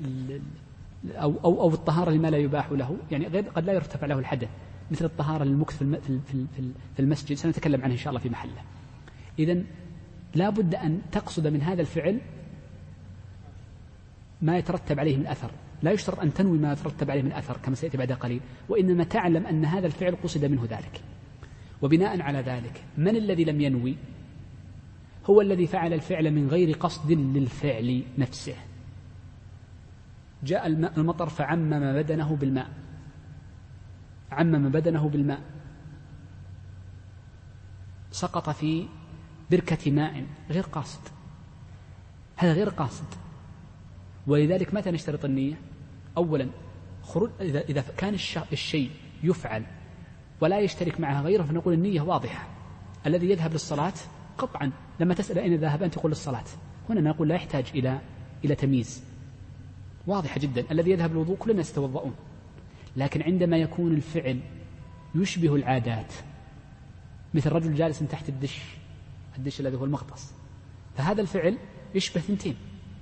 [1.09, 2.97] أو أو أو الطهارة لما لا يباح له.
[3.11, 4.49] يعني غير قد لا يرتفع له الحدث.
[4.91, 6.19] مثل الطهارة للمكث في
[6.95, 7.37] في المسجد.
[7.37, 8.63] سنتكلم عنه إن شاء الله في محله.
[9.39, 9.63] إذا
[10.35, 12.21] لا بد أن تقصد من هذا الفعل
[14.43, 15.51] ما يترتب عليه من أثر.
[15.83, 18.41] لا يشترط أن تنوي ما يترتب عليه من أثر كما سيأتي بعد قليل.
[18.69, 21.01] وإنما تعلم أن هذا الفعل قصد منه ذلك.
[21.83, 23.97] وبناء على ذلك من الذي لم ينوي؟
[25.31, 28.55] هو الذي فعل الفعل من غير قصد للفعل نفسه.
[30.43, 32.69] جاء المطر فعمم بدنه بالماء.
[34.33, 35.41] عمم بدنه بالماء.
[38.11, 38.87] سقط في
[39.51, 41.01] بركة ماء غير قاصد.
[42.37, 43.05] هذا غير قاصد.
[44.27, 45.55] ولذلك متى نشترط النية؟
[46.17, 46.49] أولا
[47.03, 48.15] خروج إذا, إذا كان
[48.53, 48.91] الشيء
[49.23, 49.65] يفعل
[50.41, 52.49] ولا يشترك معه غيره فنقول النية واضحة.
[53.07, 53.93] الذي يذهب للصلاة
[54.39, 54.73] قطعا.
[55.01, 56.45] لما تسأل أين ذهب أنت تقول للصلاة.
[56.89, 57.99] هنا نقول لا يحتاج إلى
[58.45, 59.10] إلى تمييز.
[60.07, 62.15] واضحة جدا الذي يذهب للوضوء كل الناس يتوضؤون
[62.97, 64.41] لكن عندما يكون الفعل
[65.15, 66.13] يشبه العادات
[67.35, 68.61] مثل رجل جالس تحت الدش
[69.39, 70.33] الدش الذي هو المغطس.
[70.97, 71.59] فهذا الفعل
[71.95, 72.57] يشبه ثنتين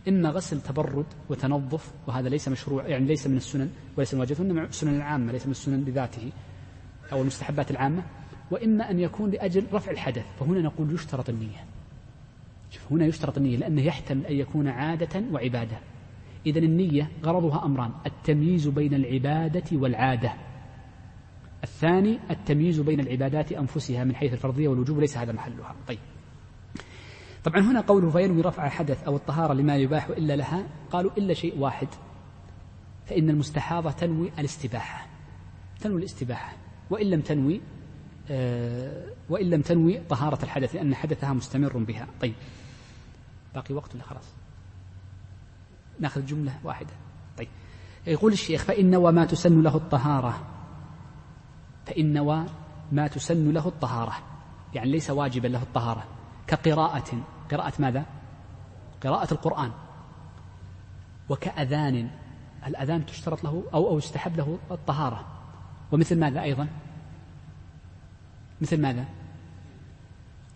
[0.09, 4.65] إما غسل تبرد وتنظف وهذا ليس مشروع يعني ليس من السنن وليس من واجبه إنما
[4.65, 6.33] السنن العامة ليس من السنن بذاته
[7.13, 8.03] أو المستحبات العامة.
[8.51, 11.65] وإما أن يكون لأجل رفع الحدث فهنا نقول يشترط النية.
[12.71, 15.79] شوف هنا يشترط النية لأنه يحتمل أن يكون عادة وعبادة.
[16.47, 20.35] إذا النية غرضها أمران التمييز بين العبادة والعادة.
[21.65, 25.75] الثاني التمييز بين العبادات أنفسها من حيث الفرضية والوجوب ليس هذا محلها.
[25.89, 25.99] طيب.
[27.45, 31.59] طبعا هنا قوله فينوي رفع حدث أو الطهارة لما يباح إلا لها؟ قالوا إلا شيء
[31.59, 31.89] واحد
[33.07, 35.07] فإن المستحاضة تنوي الاستباحة.
[35.81, 36.57] تنوي الاستباحة.
[36.91, 37.61] وإن لم تنوي
[38.31, 42.07] آه وإن لم تنوي طهارة الحدث لأن حدثها مستمر بها.
[42.21, 42.35] طيب.
[43.55, 44.38] باقي وقت ولا خلاص؟
[46.01, 46.93] ناخذ جملة واحدة.
[47.39, 47.49] طيب.
[48.07, 50.41] يقول الشيخ فإن وما تسن له الطهارة.
[51.87, 54.15] فإن وما تسن له الطهارة.
[54.75, 56.05] يعني ليس واجبا له الطهارة.
[56.47, 57.23] كقراءة.
[57.51, 58.05] قراءة ماذا؟
[59.03, 59.71] قراءة القرآن.
[61.29, 62.11] وكأذان.
[62.67, 65.27] الأذان تشترط له أو أو يستحب له الطهارة.
[65.93, 66.69] ومثل ماذا أيضا؟
[68.61, 69.05] مثل ماذا؟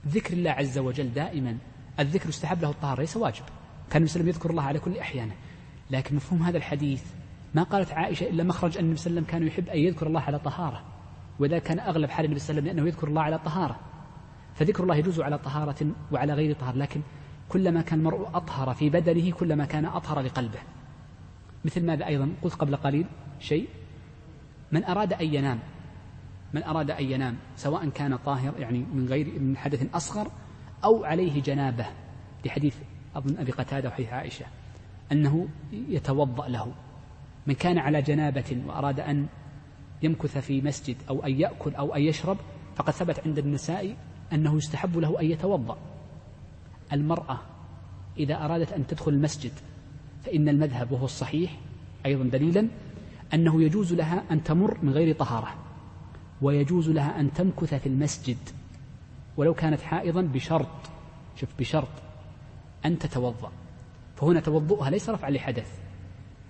[0.08, 1.58] ذكر الله عز وجل دائما.
[2.00, 3.44] الذكر يستحب له الطهارة ليس واجب.
[3.92, 5.32] كان النبي يذكر الله على كل أحيانه.
[5.90, 7.04] لكن مفهوم هذا الحديث
[7.54, 10.06] ما قالت عائشة إلا مخرج أن النبي صلى الله عليه وسلم كان يحب أن يذكر
[10.06, 10.82] الله على طهارة
[11.38, 13.80] وذا كان أغلب حال النبي صلى الله عليه وسلم لأنه يذكر الله على طهارة.
[14.54, 17.00] فذكر الله يجوز على طهارة وعلى غير طهارة لكن
[17.48, 20.58] كلما كان المرء أطهر في بدنه كلما كان أطهر لقلبه.
[21.64, 23.06] مثل ماذا أيضا؟ قلت قبل قليل
[23.40, 23.68] شيء.
[24.72, 25.58] من أراد أن ينام
[26.52, 30.30] من أراد أن ينام سواء كان طاهر يعني من غير من حدث أصغر
[30.84, 31.86] أو عليه جنابة.
[32.44, 32.76] لحديث
[33.16, 34.46] أظن أبي قتادة وحديث عائشة
[35.12, 36.72] أنه يتوضأ له
[37.46, 39.26] من كان على جنابة وأراد أن
[40.02, 42.36] يمكث في مسجد أو أن يأكل أو أن يشرب
[42.76, 43.96] فقد ثبت عند النساء
[44.32, 45.78] أنه يستحب له أن يتوضأ.
[46.92, 47.38] المرأة
[48.18, 49.52] إذا أرادت أن تدخل المسجد
[50.24, 51.58] فإن المذهب وهو الصحيح
[52.06, 52.68] أيضا دليلا
[53.34, 55.54] أنه يجوز لها أن تمر من غير طهارة
[56.42, 58.36] ويجوز لها أن تمكث في المسجد
[59.36, 60.68] ولو كانت حائضا بشرط
[61.36, 61.88] شوف بشرط
[62.86, 63.52] أن تتوضأ.
[64.16, 65.66] فهنا توضؤها ليس رفعا لحدث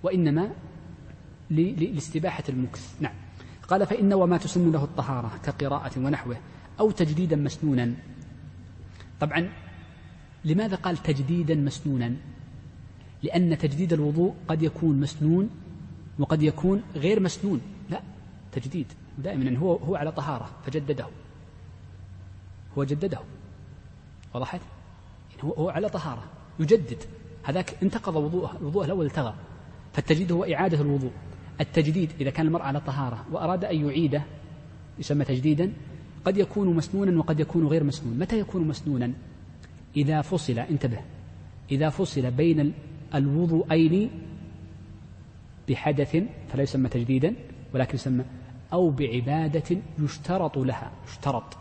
[0.03, 0.49] وإنما
[1.49, 3.13] لاستباحة المكث نعم.
[3.67, 6.37] قال فإن وما تسن له الطهارة كقراءة ونحوه
[6.79, 7.93] أو تجديدا مسنونا.
[9.19, 9.49] طبعا
[10.45, 12.13] لماذا قال تجديدا مسنونا؟
[13.23, 15.49] لأن تجديد الوضوء قد يكون مسنون
[16.19, 17.61] وقد يكون غير مسنون.
[17.89, 18.01] لا
[18.51, 18.87] تجديد.
[19.17, 21.05] دائما هو هو على طهارة فجدده.
[22.77, 23.19] هو جدده.
[24.33, 24.61] وضحت
[25.43, 26.23] هو, على طهارة
[26.59, 26.97] يجدد.
[27.43, 29.33] هذاك انتقض وضوءه الوضوء الأول التغى.
[29.93, 31.11] فالتجديد هو إعادة الوضوء.
[31.61, 34.23] التجديد إذا كان المرء على طهارة وأراد أن يعيده
[34.99, 35.73] يسمى تجديدا
[36.25, 38.19] قد يكون مسنونا وقد يكون غير مسنون.
[38.19, 39.13] متى يكون مسنونا؟
[39.97, 40.99] إذا فصل انتبه.
[41.71, 42.73] إذا فصل بين
[43.15, 44.09] الوضوءين
[45.69, 46.17] بحدث
[46.47, 47.35] فلا يسمى تجديدا
[47.73, 48.23] ولكن يسمى
[48.73, 51.57] أو بعبادة يشترط لها يشترط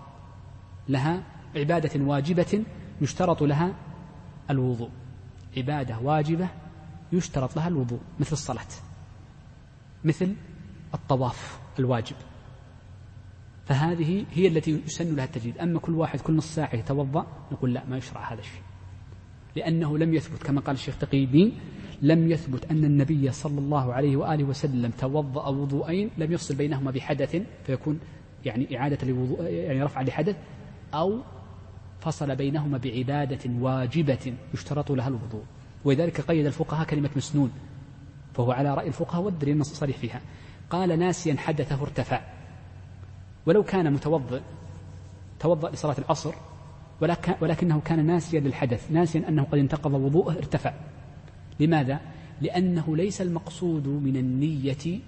[0.88, 1.22] لها
[1.56, 2.62] عبادة واجبة
[3.00, 3.74] يشترط لها
[4.50, 4.90] الوضوء.
[5.56, 6.48] عبادة واجبة
[7.12, 8.66] يشترط لها الوضوء مثل الصلاة
[10.04, 10.34] مثل
[10.94, 12.16] الطواف الواجب.
[13.66, 15.58] فهذه هي التي يسن لها التجديد.
[15.58, 18.62] أما كل واحد كل نص ساعة يتوضأ نقول لا ما يشرع هذا الشيء.
[19.56, 21.58] لأنه لم يثبت كما قال الشيخ تقي الدين
[22.02, 27.42] لم يثبت أن النبي صلى الله عليه وآله وسلم توضأ وضوءين لم يفصل بينهما بحدث
[27.64, 28.00] فيكون
[28.44, 30.36] يعني إعادة لوضوء يعني رفع لحدث
[30.94, 31.20] أو
[32.02, 35.42] فصل بينهما بعبادة واجبة يشترط لها الوضوء.
[35.84, 37.52] ولذلك قيد الفقهاء كلمة مسنون
[38.34, 40.20] فهو على رأي الفقهاء والدليل النص صريح فيها.
[40.70, 42.20] قال ناسيا حدثه ارتفع.
[43.46, 44.40] ولو كان متوضئ
[45.40, 46.34] توضأ لصلاة العصر
[47.40, 50.74] ولكنه كان ناسيا للحدث ناسيا أنه قد انتقض وضوءه ارتفع.
[51.60, 52.00] لماذا؟
[52.40, 55.00] لأنه ليس المقصود من النية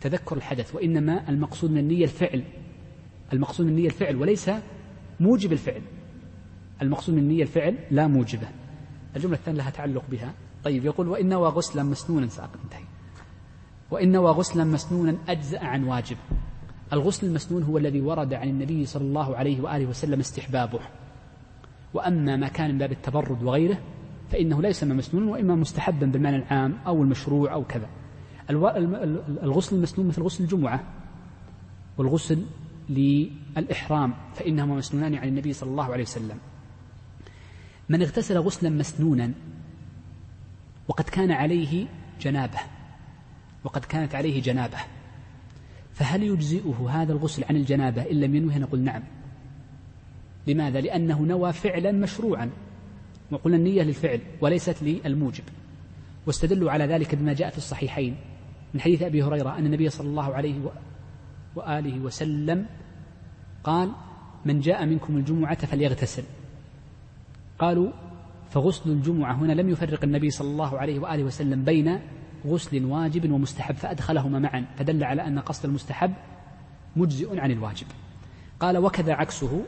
[0.00, 2.44] تذكر الحدث وإنما المقصود من النية الفعل.
[3.32, 4.50] المقصود من النية الفعل وليس
[5.20, 5.82] موجب الفعل.
[6.82, 8.48] المقصود من النية الفعل لا موجبة.
[9.16, 10.32] الجملة الثانية لها تعلق بها.
[10.64, 12.84] طيب يقول وإن نوى غسلا مسنونا ساق انتهي.
[13.90, 16.16] وإن نوى غسلا مسنونا أجزأ عن واجب.
[16.92, 20.80] الغسل المسنون هو الذي ورد عن النبي صلى الله عليه وآله وسلم استحبابه.
[21.94, 23.78] وأما ما كان من باب التبرد وغيره
[24.30, 27.88] فإنه لا يسمى مسنونا وإما مستحبا بالمعنى العام أو المشروع أو كذا.
[28.50, 30.84] الغسل المسنون مثل غسل الجمعة
[31.98, 32.44] والغسل
[32.88, 36.38] للإحرام فإنهما مسنونان عن النبي صلى الله عليه وسلم.
[37.88, 39.32] من اغتسل غسلا مسنونا
[40.88, 41.86] وقد كان عليه
[42.20, 42.58] جنابة
[43.64, 44.78] وقد كانت عليه جنابة.
[45.94, 49.02] فهل يجزئه هذا الغسل عن الجنابة إن لم ينوه؟ نقول نعم.
[50.46, 52.50] لماذا؟ لأنه نوى فعلا مشروعا
[53.30, 55.44] وقلنا النية للفعل وليست للموجب.
[56.26, 58.16] واستدلوا على ذلك بما جاء في الصحيحين
[58.74, 60.60] من حديث أبي هريرة أن النبي صلى الله عليه
[61.56, 62.66] وآله وسلم
[63.64, 63.92] قال
[64.44, 66.24] من جاء منكم الجمعة فليغتسل.
[67.58, 67.90] قالوا
[68.50, 72.00] فغسل الجمعة هنا لم يفرق النبي صلى الله عليه وآله وسلم بين
[72.46, 76.14] غسل واجب ومستحب فأدخلهما معا فدل على أن قصد المستحب
[76.96, 77.86] مجزئ عن الواجب.
[78.60, 79.64] قال وكذا عكسه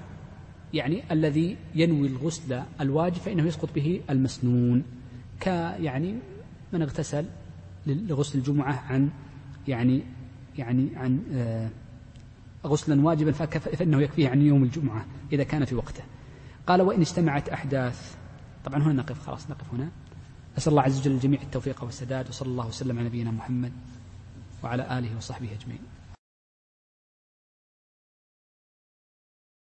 [0.75, 4.83] يعني الذي ينوي الغسل الواجب فإنه يسقط به المسنون.
[5.41, 5.47] ك
[5.81, 6.15] يعني
[6.73, 7.25] من اغتسل
[7.87, 9.11] لغسل الجمعة عن
[9.69, 10.03] يعني
[10.59, 11.69] يعني عن آه،
[12.67, 16.03] غسلا واجبا فإنه يكفيه عن يوم الجمعة إذا كان في وقته.
[16.67, 18.17] قال وإن اجتمعت أحداث.
[18.65, 19.89] طبعا هنا نقف خلاص نقف هنا.
[20.59, 23.73] أسأل الله عز وجل الجميع التوفيق والسداد وصلى الله وسلم على نبينا محمد
[24.65, 25.96] وعلى آله وصحبه أجمعين.